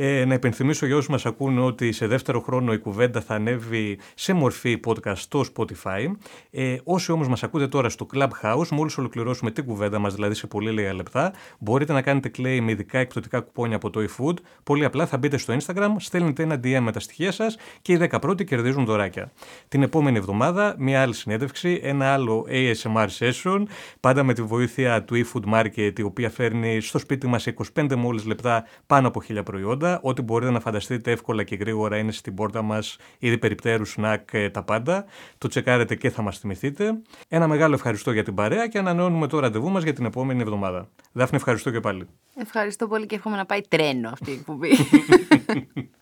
[0.00, 3.98] Ε, να υπενθυμίσω για όσους μας ακούν ότι σε δεύτερο χρόνο η κουβέντα θα ανέβει
[4.14, 6.10] σε μορφή podcast στο Spotify.
[6.50, 10.46] Ε, όσοι όμως μας ακούτε τώρα στο Clubhouse, μόλις ολοκληρώσουμε την κουβέντα μας, δηλαδή σε
[10.46, 14.34] πολύ λίγα λεπτά, μπορείτε να κάνετε claim με ειδικά εκπτωτικά κουπόνια από το eFood.
[14.62, 18.08] Πολύ απλά θα μπείτε στο Instagram, στέλνετε ένα DM με τα στοιχεία σας και οι
[18.10, 19.32] 10 πρώτοι κερδίζουν δωράκια.
[19.68, 23.62] Την επόμενη εβδομάδα, μια άλλη συνέντευξη, ένα άλλο ASMR session,
[24.00, 27.94] πάντα με τη βοήθεια του eFood Market, η οποία φέρνει στο σπίτι μας σε 25
[27.96, 29.87] μόλις λεπτά πάνω από 1000 προϊόντα.
[30.02, 34.50] Ό,τι μπορείτε να φανταστείτε εύκολα και γρήγορα είναι στην πόρτα μας, ήδη περιπτέρου, σνακ, ε,
[34.50, 35.04] τα πάντα.
[35.38, 36.98] Το τσεκάρετε και θα μας θυμηθείτε.
[37.28, 40.88] Ένα μεγάλο ευχαριστώ για την παρέα και ανανεώνουμε το ραντεβού μας για την επόμενη εβδομάδα.
[41.12, 42.08] Δάφνη, ευχαριστώ και πάλι.
[42.36, 44.70] Ευχαριστώ πολύ και εύχομαι να πάει τρένο αυτή η εκπομπή.